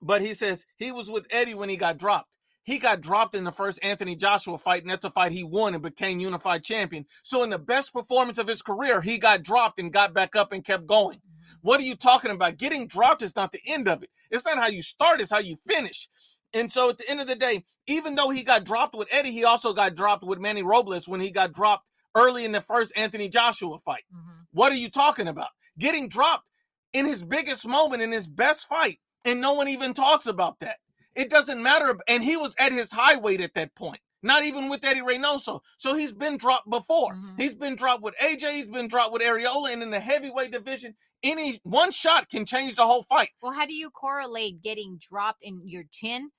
But 0.00 0.22
he 0.22 0.32
says 0.34 0.64
he 0.76 0.92
was 0.92 1.10
with 1.10 1.26
Eddie 1.30 1.54
when 1.54 1.68
he 1.68 1.76
got 1.76 1.98
dropped. 1.98 2.30
He 2.62 2.78
got 2.78 3.00
dropped 3.00 3.34
in 3.34 3.44
the 3.44 3.52
first 3.52 3.78
Anthony 3.82 4.16
Joshua 4.16 4.58
fight, 4.58 4.82
and 4.82 4.90
that's 4.90 5.04
a 5.04 5.10
fight 5.10 5.32
he 5.32 5.44
won 5.44 5.74
and 5.74 5.82
became 5.82 6.18
unified 6.20 6.64
champion. 6.64 7.06
So 7.22 7.42
in 7.42 7.50
the 7.50 7.58
best 7.58 7.92
performance 7.92 8.38
of 8.38 8.48
his 8.48 8.60
career, 8.62 9.02
he 9.02 9.18
got 9.18 9.42
dropped 9.42 9.78
and 9.78 9.92
got 9.92 10.12
back 10.12 10.34
up 10.36 10.52
and 10.52 10.64
kept 10.64 10.86
going. 10.86 11.20
What 11.62 11.80
are 11.80 11.84
you 11.84 11.94
talking 11.96 12.30
about? 12.30 12.58
Getting 12.58 12.86
dropped 12.86 13.22
is 13.22 13.36
not 13.36 13.52
the 13.52 13.60
end 13.66 13.88
of 13.88 14.02
it. 14.02 14.10
It's 14.30 14.44
not 14.44 14.58
how 14.58 14.66
you 14.66 14.82
start, 14.82 15.20
it's 15.20 15.30
how 15.30 15.38
you 15.38 15.58
finish. 15.66 16.08
And 16.56 16.72
so 16.72 16.88
at 16.88 16.96
the 16.96 17.08
end 17.08 17.20
of 17.20 17.26
the 17.26 17.36
day, 17.36 17.64
even 17.86 18.14
though 18.14 18.30
he 18.30 18.42
got 18.42 18.64
dropped 18.64 18.94
with 18.94 19.08
Eddie, 19.10 19.30
he 19.30 19.44
also 19.44 19.74
got 19.74 19.94
dropped 19.94 20.24
with 20.24 20.38
Manny 20.38 20.62
Robles 20.62 21.06
when 21.06 21.20
he 21.20 21.30
got 21.30 21.52
dropped 21.52 21.86
early 22.14 22.46
in 22.46 22.52
the 22.52 22.62
first 22.62 22.92
Anthony 22.96 23.28
Joshua 23.28 23.78
fight. 23.84 24.04
Mhm. 24.12 24.46
What 24.52 24.72
are 24.72 24.76
you 24.76 24.88
talking 24.88 25.28
about? 25.28 25.50
Getting 25.78 26.08
dropped 26.08 26.48
in 26.94 27.04
his 27.04 27.22
biggest 27.22 27.66
moment, 27.66 28.02
in 28.02 28.10
his 28.10 28.26
best 28.26 28.66
fight, 28.66 29.00
and 29.22 29.38
no 29.38 29.52
one 29.52 29.68
even 29.68 29.92
talks 29.92 30.26
about 30.26 30.60
that. 30.60 30.78
It 31.14 31.28
doesn't 31.28 31.62
matter. 31.62 31.98
And 32.08 32.24
he 32.24 32.36
was 32.38 32.54
at 32.58 32.72
his 32.72 32.90
high 32.90 33.16
weight 33.16 33.42
at 33.42 33.52
that 33.52 33.74
point, 33.74 34.00
not 34.22 34.44
even 34.44 34.70
with 34.70 34.82
Eddie 34.82 35.02
Reynoso. 35.02 35.60
So 35.76 35.94
he's 35.94 36.14
been 36.14 36.38
dropped 36.38 36.70
before. 36.70 37.12
Mhm. 37.12 37.38
He's 37.38 37.54
been 37.54 37.76
dropped 37.76 38.02
with 38.02 38.14
AJ, 38.18 38.52
he's 38.54 38.66
been 38.68 38.88
dropped 38.88 39.12
with 39.12 39.20
Arreola, 39.20 39.72
and 39.72 39.82
in 39.82 39.90
the 39.90 40.00
heavyweight 40.00 40.52
division, 40.52 40.96
any 41.22 41.60
one 41.64 41.90
shot 41.90 42.30
can 42.30 42.46
change 42.46 42.76
the 42.76 42.86
whole 42.86 43.02
fight. 43.02 43.30
Well, 43.42 43.52
how 43.52 43.66
do 43.66 43.74
you 43.74 43.90
correlate 43.90 44.62
getting 44.62 44.96
dropped 44.98 45.42
in 45.42 45.68
your 45.68 45.84
chin 45.90 46.30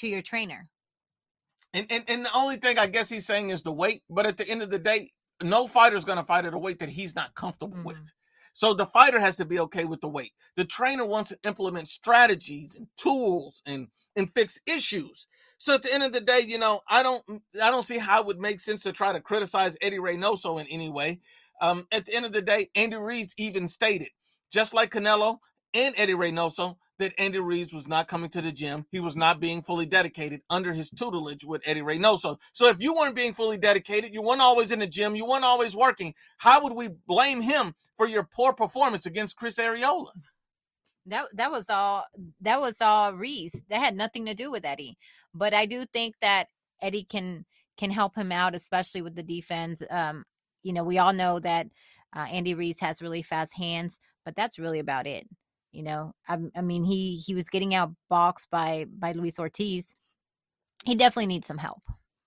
to 0.00 0.08
your 0.08 0.22
trainer? 0.22 0.68
And, 1.72 1.86
and 1.90 2.04
and 2.08 2.24
the 2.24 2.34
only 2.34 2.56
thing 2.56 2.78
I 2.78 2.86
guess 2.88 3.08
he's 3.08 3.26
saying 3.26 3.50
is 3.50 3.62
the 3.62 3.72
weight. 3.72 4.02
But 4.10 4.26
at 4.26 4.36
the 4.36 4.48
end 4.48 4.62
of 4.62 4.70
the 4.70 4.78
day, 4.78 5.12
no 5.42 5.66
fighter's 5.66 6.04
gonna 6.04 6.24
fight 6.24 6.44
at 6.44 6.54
a 6.54 6.58
weight 6.58 6.80
that 6.80 6.88
he's 6.88 7.14
not 7.14 7.34
comfortable 7.34 7.78
Mhm. 7.78 7.84
with. 7.84 8.10
So 8.52 8.74
the 8.74 8.86
fighter 8.86 9.20
has 9.20 9.36
to 9.36 9.44
be 9.44 9.60
okay 9.60 9.84
with 9.84 10.00
the 10.00 10.08
weight. 10.08 10.32
The 10.56 10.64
trainer 10.64 11.06
wants 11.06 11.30
to 11.30 11.38
implement 11.44 11.88
strategies 11.88 12.74
and 12.74 12.88
tools 12.96 13.62
and 13.66 13.88
and 14.16 14.32
fix 14.34 14.58
issues. 14.66 15.28
So 15.58 15.74
at 15.74 15.82
the 15.82 15.92
end 15.92 16.02
of 16.02 16.12
the 16.12 16.20
day, 16.20 16.40
you 16.40 16.58
know, 16.58 16.80
I 16.88 17.02
don't 17.04 17.24
I 17.62 17.70
don't 17.70 17.86
see 17.86 17.98
how 17.98 18.20
it 18.20 18.26
would 18.26 18.40
make 18.40 18.58
sense 18.60 18.82
to 18.82 18.92
try 18.92 19.12
to 19.12 19.20
criticize 19.20 19.76
Eddie 19.80 19.98
Reynoso 19.98 20.60
in 20.60 20.66
any 20.66 20.88
way. 20.88 21.20
Um, 21.60 21.86
at 21.92 22.06
the 22.06 22.14
end 22.14 22.24
of 22.24 22.32
the 22.32 22.42
day, 22.42 22.70
Andy 22.74 22.96
Reese 22.96 23.34
even 23.36 23.68
stated, 23.68 24.08
just 24.50 24.74
like 24.74 24.90
Canelo 24.90 25.38
and 25.74 25.94
Eddie 25.96 26.14
Reynoso, 26.14 26.78
that 27.00 27.12
Andy 27.18 27.40
Reese 27.40 27.72
was 27.72 27.88
not 27.88 28.08
coming 28.08 28.30
to 28.30 28.40
the 28.40 28.52
gym. 28.52 28.86
He 28.90 29.00
was 29.00 29.16
not 29.16 29.40
being 29.40 29.62
fully 29.62 29.86
dedicated 29.86 30.42
under 30.48 30.72
his 30.72 30.90
tutelage 30.90 31.44
with 31.44 31.62
Eddie 31.66 31.82
Reynoso. 31.82 32.38
So 32.52 32.68
if 32.68 32.80
you 32.80 32.94
weren't 32.94 33.16
being 33.16 33.34
fully 33.34 33.58
dedicated, 33.58 34.14
you 34.14 34.22
weren't 34.22 34.40
always 34.40 34.70
in 34.70 34.78
the 34.78 34.86
gym, 34.86 35.16
you 35.16 35.26
weren't 35.26 35.44
always 35.44 35.74
working, 35.74 36.14
how 36.38 36.62
would 36.62 36.74
we 36.74 36.88
blame 37.06 37.40
him 37.40 37.74
for 37.96 38.06
your 38.06 38.22
poor 38.22 38.52
performance 38.52 39.06
against 39.06 39.36
Chris 39.36 39.56
Arreola? 39.56 40.12
That 41.06 41.26
that 41.34 41.50
was 41.50 41.68
all 41.68 42.04
that 42.42 42.60
was 42.60 42.80
all 42.80 43.14
Reese. 43.14 43.60
That 43.68 43.80
had 43.80 43.96
nothing 43.96 44.26
to 44.26 44.34
do 44.34 44.50
with 44.50 44.64
Eddie. 44.64 44.96
But 45.34 45.54
I 45.54 45.66
do 45.66 45.84
think 45.86 46.14
that 46.20 46.48
Eddie 46.80 47.04
can 47.04 47.44
can 47.76 47.90
help 47.90 48.14
him 48.14 48.30
out, 48.30 48.54
especially 48.54 49.02
with 49.02 49.14
the 49.16 49.22
defense. 49.22 49.82
Um, 49.90 50.24
you 50.62 50.72
know, 50.72 50.84
we 50.84 50.98
all 50.98 51.14
know 51.14 51.40
that 51.40 51.66
uh, 52.14 52.26
Andy 52.30 52.54
Reese 52.54 52.80
has 52.80 53.00
really 53.00 53.22
fast 53.22 53.54
hands, 53.56 53.98
but 54.24 54.36
that's 54.36 54.58
really 54.58 54.78
about 54.78 55.06
it. 55.06 55.26
You 55.72 55.84
know, 55.84 56.12
I, 56.28 56.38
I 56.56 56.60
mean, 56.62 56.82
he 56.84 57.16
he 57.16 57.34
was 57.34 57.48
getting 57.48 57.74
out 57.74 57.92
boxed 58.08 58.50
by 58.50 58.86
by 58.90 59.12
Luis 59.12 59.38
Ortiz. 59.38 59.94
He 60.84 60.94
definitely 60.94 61.26
needs 61.26 61.46
some 61.46 61.58
help. 61.58 61.82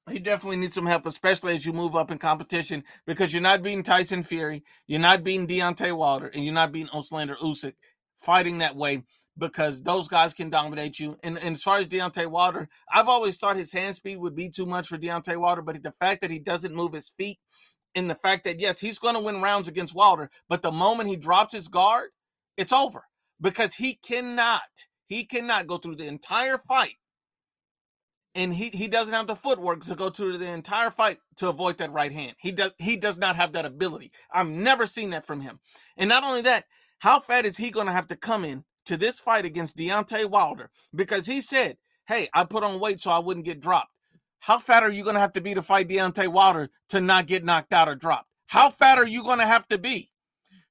He 0.09 0.19
definitely 0.19 0.57
needs 0.57 0.75
some 0.75 0.85
help, 0.85 1.05
especially 1.05 1.55
as 1.55 1.65
you 1.65 1.73
move 1.73 1.95
up 1.95 2.11
in 2.11 2.17
competition, 2.17 2.83
because 3.05 3.31
you're 3.31 3.41
not 3.41 3.63
beating 3.63 3.83
Tyson 3.83 4.21
Fury, 4.21 4.63
you're 4.85 4.99
not 4.99 5.23
beating 5.23 5.47
Deontay 5.47 5.95
Wilder, 5.95 6.27
and 6.27 6.43
you're 6.43 6.53
not 6.53 6.73
beating 6.73 6.89
Oslander 6.89 7.35
Usyk 7.35 7.75
fighting 8.19 8.57
that 8.57 8.75
way 8.75 9.03
because 9.37 9.81
those 9.81 10.07
guys 10.07 10.33
can 10.33 10.49
dominate 10.49 10.99
you. 10.99 11.17
And, 11.23 11.37
and 11.37 11.55
as 11.55 11.63
far 11.63 11.79
as 11.79 11.87
Deontay 11.87 12.27
Wilder, 12.27 12.67
I've 12.93 13.07
always 13.07 13.37
thought 13.37 13.55
his 13.55 13.71
hand 13.71 13.95
speed 13.95 14.17
would 14.17 14.35
be 14.35 14.49
too 14.49 14.65
much 14.65 14.87
for 14.87 14.97
Deontay 14.97 15.37
Wilder, 15.37 15.61
but 15.61 15.81
the 15.81 15.93
fact 15.99 16.21
that 16.21 16.31
he 16.31 16.39
doesn't 16.39 16.75
move 16.75 16.93
his 16.93 17.11
feet 17.17 17.39
and 17.95 18.09
the 18.09 18.15
fact 18.15 18.43
that, 18.43 18.59
yes, 18.59 18.79
he's 18.79 18.99
going 18.99 19.15
to 19.15 19.21
win 19.21 19.41
rounds 19.41 19.67
against 19.67 19.95
Wilder, 19.95 20.29
but 20.49 20.61
the 20.61 20.71
moment 20.71 21.09
he 21.09 21.15
drops 21.15 21.53
his 21.53 21.67
guard, 21.67 22.09
it's 22.57 22.73
over 22.73 23.03
because 23.41 23.75
he 23.75 23.95
cannot, 23.95 24.61
he 25.07 25.25
cannot 25.25 25.67
go 25.67 25.77
through 25.77 25.97
the 25.97 26.07
entire 26.07 26.57
fight 26.57 26.95
and 28.35 28.53
he 28.53 28.69
he 28.69 28.87
doesn't 28.87 29.13
have 29.13 29.27
the 29.27 29.35
footwork 29.35 29.85
to 29.85 29.95
go 29.95 30.09
through 30.09 30.37
the 30.37 30.47
entire 30.49 30.91
fight 30.91 31.19
to 31.37 31.49
avoid 31.49 31.77
that 31.77 31.91
right 31.91 32.11
hand. 32.11 32.35
He 32.39 32.51
does 32.51 32.71
he 32.77 32.95
does 32.97 33.17
not 33.17 33.35
have 33.35 33.53
that 33.53 33.65
ability. 33.65 34.11
I've 34.33 34.47
never 34.47 34.87
seen 34.87 35.09
that 35.11 35.25
from 35.25 35.41
him. 35.41 35.59
And 35.97 36.09
not 36.09 36.23
only 36.23 36.41
that, 36.41 36.65
how 36.99 37.19
fat 37.19 37.45
is 37.45 37.57
he 37.57 37.71
going 37.71 37.87
to 37.87 37.93
have 37.93 38.07
to 38.07 38.15
come 38.15 38.45
in 38.45 38.63
to 38.85 38.97
this 38.97 39.19
fight 39.19 39.45
against 39.45 39.77
Deontay 39.77 40.29
Wilder? 40.29 40.69
Because 40.95 41.25
he 41.25 41.41
said, 41.41 41.77
"Hey, 42.07 42.29
I 42.33 42.43
put 42.45 42.63
on 42.63 42.79
weight 42.79 43.01
so 43.01 43.11
I 43.11 43.19
wouldn't 43.19 43.45
get 43.45 43.59
dropped." 43.59 43.89
How 44.39 44.59
fat 44.59 44.83
are 44.83 44.91
you 44.91 45.03
going 45.03 45.15
to 45.15 45.21
have 45.21 45.33
to 45.33 45.41
be 45.41 45.53
to 45.53 45.61
fight 45.61 45.87
Deontay 45.89 46.27
Wilder 46.29 46.69
to 46.89 47.01
not 47.01 47.27
get 47.27 47.45
knocked 47.45 47.73
out 47.73 47.89
or 47.89 47.95
dropped? 47.95 48.29
How 48.47 48.69
fat 48.71 48.97
are 48.97 49.07
you 49.07 49.23
going 49.23 49.39
to 49.39 49.45
have 49.45 49.67
to 49.69 49.77
be? 49.77 50.11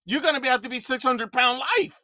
You're 0.06 0.22
going 0.22 0.40
to 0.42 0.50
have 0.50 0.62
to 0.62 0.70
be 0.70 0.80
600 0.80 1.32
pound 1.32 1.60
life. 1.60 2.01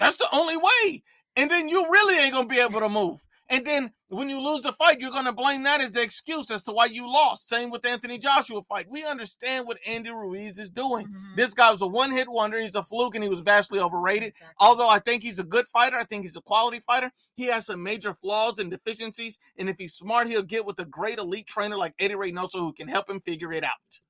That's 0.00 0.16
the 0.16 0.28
only 0.32 0.56
way. 0.56 1.02
And 1.36 1.50
then 1.50 1.68
you 1.68 1.88
really 1.88 2.18
ain't 2.18 2.32
going 2.32 2.48
to 2.48 2.54
be 2.54 2.60
able 2.60 2.80
to 2.80 2.88
move. 2.88 3.24
And 3.50 3.66
then 3.66 3.92
when 4.08 4.28
you 4.28 4.40
lose 4.40 4.62
the 4.62 4.72
fight, 4.72 5.00
you're 5.00 5.10
going 5.10 5.24
to 5.24 5.32
blame 5.32 5.64
that 5.64 5.80
as 5.80 5.90
the 5.90 6.02
excuse 6.02 6.52
as 6.52 6.62
to 6.64 6.72
why 6.72 6.84
you 6.84 7.10
lost. 7.10 7.48
Same 7.48 7.70
with 7.70 7.84
Anthony 7.84 8.16
Joshua 8.16 8.62
fight. 8.68 8.86
We 8.88 9.04
understand 9.04 9.66
what 9.66 9.78
Andy 9.84 10.10
Ruiz 10.10 10.56
is 10.56 10.70
doing. 10.70 11.08
Mhm. 11.08 11.36
This 11.36 11.52
guy 11.52 11.72
was 11.72 11.82
a 11.82 11.86
one 11.86 12.12
hit 12.12 12.28
wonder. 12.28 12.60
He's 12.60 12.76
a 12.76 12.84
fluke 12.84 13.16
and 13.16 13.24
he 13.24 13.30
was 13.30 13.40
vastly 13.40 13.80
overrated. 13.80 14.28
Exactly. 14.28 14.54
Although 14.60 14.88
I 14.88 15.00
think 15.00 15.24
he's 15.24 15.40
a 15.40 15.44
good 15.44 15.66
fighter, 15.68 15.96
I 15.96 16.04
think 16.04 16.24
he's 16.24 16.36
a 16.36 16.40
quality 16.40 16.80
fighter. 16.86 17.10
He 17.34 17.46
has 17.46 17.66
some 17.66 17.82
major 17.82 18.14
flaws 18.14 18.60
and 18.60 18.70
deficiencies. 18.70 19.36
And 19.58 19.68
if 19.68 19.78
he's 19.78 19.94
smart, 19.94 20.28
he'll 20.28 20.42
get 20.42 20.64
with 20.64 20.78
a 20.78 20.84
great 20.84 21.18
elite 21.18 21.48
trainer 21.48 21.76
like 21.76 21.94
Eddie 21.98 22.14
Reynoso 22.14 22.54
who 22.60 22.72
can 22.72 22.86
help 22.86 23.10
him 23.10 23.20
figure 23.20 23.52
it 23.52 23.64
out. 23.64 24.00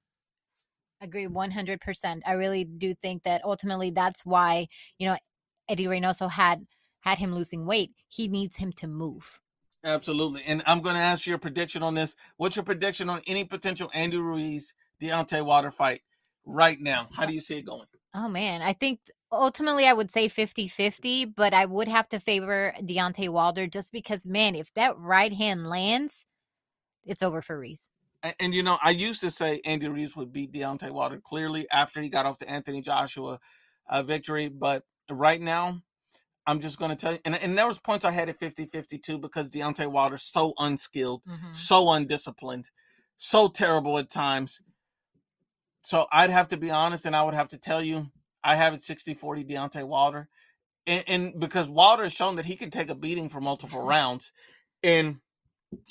agree 1.02 1.26
100%. 1.26 2.22
I 2.26 2.32
really 2.34 2.64
do 2.64 2.94
think 2.94 3.22
that 3.22 3.42
ultimately 3.42 3.90
that's 3.90 4.26
why, 4.26 4.68
you 4.98 5.06
know, 5.08 5.16
Eddie 5.70 5.86
Reynoso 5.86 6.30
had 6.30 6.66
had 7.00 7.18
him 7.18 7.32
losing 7.32 7.64
weight. 7.64 7.92
He 8.08 8.28
needs 8.28 8.56
him 8.56 8.72
to 8.72 8.86
move. 8.86 9.40
Absolutely. 9.84 10.42
And 10.46 10.62
I'm 10.66 10.82
going 10.82 10.96
to 10.96 11.00
ask 11.00 11.26
your 11.26 11.38
prediction 11.38 11.82
on 11.82 11.94
this. 11.94 12.14
What's 12.36 12.56
your 12.56 12.64
prediction 12.64 13.08
on 13.08 13.22
any 13.26 13.44
potential 13.44 13.90
Andy 13.94 14.18
Ruiz 14.18 14.74
Deontay 15.00 15.42
Wilder 15.42 15.70
fight 15.70 16.02
right 16.44 16.78
now? 16.78 17.08
How 17.16 17.24
do 17.24 17.32
you 17.32 17.40
see 17.40 17.56
it 17.56 17.62
going? 17.62 17.86
Oh 18.14 18.28
man, 18.28 18.60
I 18.60 18.72
think 18.72 18.98
ultimately 19.30 19.86
I 19.86 19.92
would 19.92 20.10
say 20.10 20.28
50-50, 20.28 21.32
but 21.34 21.54
I 21.54 21.64
would 21.64 21.88
have 21.88 22.08
to 22.10 22.18
favor 22.18 22.74
Deontay 22.80 23.28
Wilder 23.28 23.68
just 23.68 23.92
because 23.92 24.26
man, 24.26 24.56
if 24.56 24.74
that 24.74 24.98
right 24.98 25.32
hand 25.32 25.68
lands, 25.68 26.26
it's 27.04 27.22
over 27.22 27.40
for 27.40 27.58
Reese. 27.58 27.88
And, 28.22 28.34
and, 28.40 28.54
you 28.54 28.62
know, 28.62 28.78
I 28.82 28.90
used 28.90 29.20
to 29.22 29.30
say 29.30 29.60
Andy 29.64 29.88
Ruiz 29.88 30.14
would 30.16 30.32
beat 30.32 30.52
Deontay 30.52 30.90
Wilder 30.90 31.20
clearly 31.24 31.70
after 31.70 32.02
he 32.02 32.08
got 32.08 32.26
off 32.26 32.38
the 32.38 32.50
Anthony 32.50 32.82
Joshua 32.82 33.38
uh, 33.88 34.02
victory. 34.02 34.48
But 34.48 34.84
right 35.12 35.40
now, 35.40 35.82
I'm 36.46 36.60
just 36.60 36.78
going 36.78 36.90
to 36.90 36.96
tell 36.96 37.12
you, 37.12 37.18
and, 37.24 37.34
and 37.36 37.56
there 37.56 37.68
was 37.68 37.78
points 37.78 38.04
I 38.04 38.10
had 38.10 38.28
at 38.28 38.38
50 38.38 38.66
52 38.66 39.18
because 39.18 39.50
Deontay 39.50 39.90
Wilder's 39.90 40.22
so 40.24 40.52
unskilled, 40.58 41.22
Mhm. 41.28 41.54
so 41.54 41.90
undisciplined, 41.90 42.70
so 43.18 43.48
terrible 43.48 43.98
at 43.98 44.10
times. 44.10 44.60
So 45.82 46.06
I'd 46.12 46.30
have 46.30 46.48
to 46.48 46.56
be 46.56 46.70
honest 46.70 47.06
and 47.06 47.16
I 47.16 47.22
would 47.22 47.34
have 47.34 47.48
to 47.48 47.58
tell 47.58 47.82
you, 47.82 48.10
I 48.42 48.56
have 48.56 48.74
it 48.74 48.80
60-40 48.82 49.44
Deontay 49.48 49.84
Wilder. 49.84 50.28
And, 50.86 51.04
and 51.06 51.40
because 51.40 51.68
Wilder 51.68 52.04
has 52.04 52.12
shown 52.12 52.36
that 52.36 52.46
he 52.46 52.56
can 52.56 52.70
take 52.70 52.90
a 52.90 52.94
beating 52.94 53.28
for 53.28 53.40
multiple 53.40 53.82
rounds. 53.82 54.32
And 54.82 55.20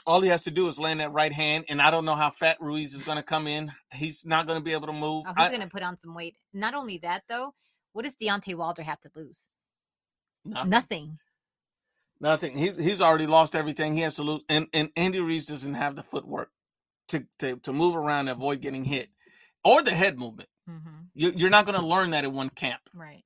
all 0.06 0.22
he 0.22 0.30
has 0.30 0.44
to 0.44 0.52
do 0.52 0.68
is 0.68 0.78
land 0.80 1.00
that 1.00 1.12
right 1.14 1.32
hand. 1.32 1.66
And 1.70 1.82
I 1.82 1.90
don't 1.92 2.06
know 2.06 2.16
how 2.16 2.32
fat 2.32 2.58
Ruiz 2.60 2.94
is 2.94 3.04
going 3.04 3.18
to 3.18 3.24
come 3.24 3.48
in. 3.48 3.72
He's 3.94 4.26
not 4.26 4.46
going 4.48 4.60
to 4.60 4.64
be 4.64 4.74
able 4.74 4.88
to 4.88 4.94
move. 4.94 5.26
Oh, 5.28 5.34
he's 5.38 5.50
going 5.50 5.62
to 5.62 5.68
put 5.68 5.84
on 5.84 5.98
some 5.98 6.14
weight. 6.16 6.36
Not 6.54 6.74
only 6.74 6.98
that 7.00 7.24
though, 7.30 7.54
what 7.94 8.06
does 8.06 8.16
Deontay 8.16 8.56
Wilder 8.56 8.84
have 8.84 9.00
to 9.02 9.12
lose? 9.16 9.50
nothing. 10.46 10.70
Nothing. 10.70 11.18
Nothing. 12.22 12.58
He's 12.58 12.78
he's 12.78 13.02
already 13.02 13.28
lost 13.28 13.56
everything 13.56 13.94
he 13.94 14.02
has 14.02 14.16
to 14.16 14.24
lose, 14.24 14.42
and 14.50 14.68
and 14.74 14.90
Andy 14.96 15.20
Reese 15.20 15.46
doesn't 15.46 15.76
have 15.76 15.96
the 15.96 16.04
footwork 16.04 16.52
to 17.10 17.26
to 17.40 17.58
to 17.58 17.74
move 17.74 17.96
around 17.96 18.28
and 18.28 18.38
avoid 18.38 18.62
getting 18.62 18.84
hit, 18.84 19.10
or 19.64 19.82
the 19.82 19.92
head 19.92 20.20
movement. 20.20 20.50
Mm-hmm. 20.70 20.90
You, 21.14 21.32
you're 21.36 21.50
not 21.50 21.66
going 21.66 21.80
to 21.80 21.86
learn 21.86 22.12
that 22.12 22.26
in 22.26 22.34
one 22.34 22.50
camp. 22.50 22.82
Right. 22.94 23.24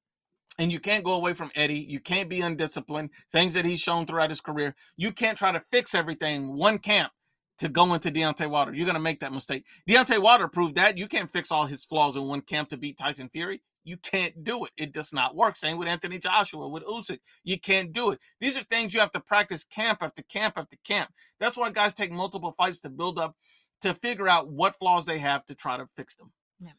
And 0.59 0.71
you 0.71 0.79
can't 0.79 1.03
go 1.03 1.13
away 1.13 1.33
from 1.33 1.51
Eddie. 1.55 1.79
You 1.79 1.99
can't 1.99 2.29
be 2.29 2.41
undisciplined. 2.41 3.09
Things 3.31 3.55
that 3.55 3.65
he's 3.65 3.81
shown 3.81 4.05
throughout 4.05 4.29
his 4.29 4.39
career. 4.39 4.75
You 4.95 5.11
can't 5.11 5.37
try 5.37 5.51
to 5.51 5.63
fix 5.71 5.95
everything 5.95 6.55
one 6.55 6.77
camp 6.77 7.11
to 7.57 7.69
go 7.69 7.93
into 7.93 8.11
Deontay 8.11 8.49
Wilder. 8.49 8.73
You're 8.73 8.85
going 8.85 8.95
to 8.95 9.01
make 9.01 9.19
that 9.21 9.33
mistake. 9.33 9.65
Deontay 9.89 10.21
Wilder 10.21 10.47
proved 10.47 10.75
that. 10.75 10.97
You 10.97 11.07
can't 11.07 11.31
fix 11.31 11.51
all 11.51 11.65
his 11.65 11.83
flaws 11.83 12.15
in 12.15 12.27
one 12.27 12.41
camp 12.41 12.69
to 12.69 12.77
beat 12.77 12.97
Tyson 12.97 13.29
Fury. 13.29 13.63
You 13.83 13.97
can't 13.97 14.43
do 14.43 14.65
it. 14.65 14.71
It 14.77 14.93
does 14.93 15.11
not 15.11 15.35
work. 15.35 15.55
Same 15.55 15.77
with 15.77 15.87
Anthony 15.87 16.17
Joshua, 16.17 16.67
with 16.67 16.83
Usyk. 16.85 17.19
You 17.43 17.59
can't 17.59 17.91
do 17.91 18.11
it. 18.11 18.19
These 18.39 18.57
are 18.57 18.63
things 18.63 18.93
you 18.93 18.99
have 18.99 19.11
to 19.11 19.19
practice 19.19 19.63
camp 19.63 19.99
after 20.01 20.23
camp 20.23 20.57
after 20.57 20.77
camp. 20.83 21.11
That's 21.39 21.57
why 21.57 21.71
guys 21.71 21.93
take 21.93 22.11
multiple 22.11 22.53
fights 22.57 22.79
to 22.81 22.89
build 22.89 23.19
up, 23.19 23.35
to 23.81 23.93
figure 23.95 24.29
out 24.29 24.49
what 24.49 24.77
flaws 24.79 25.05
they 25.05 25.19
have 25.19 25.45
to 25.47 25.55
try 25.55 25.77
to 25.77 25.87
fix 25.97 26.15
them. 26.15 26.31
Yeah. 26.59 26.71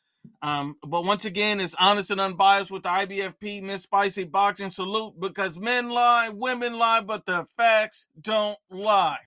Um, 0.43 0.77
but 0.87 1.05
once 1.05 1.25
again, 1.25 1.61
it's 1.61 1.75
honest 1.79 2.11
and 2.11 2.21
unbiased 2.21 2.71
with 2.71 2.85
the 2.85 2.89
IBFP 2.89 3.63
Miss 3.63 3.83
Spicy 3.83 4.25
Boxing 4.25 4.71
Salute 4.71 5.19
because 5.21 5.59
men 5.59 5.91
lie, 5.91 6.31
women 6.31 6.75
lie, 6.79 7.03
but 7.03 7.27
the 7.27 7.47
facts 7.57 8.07
don't 8.21 8.59
lie. 8.71 9.19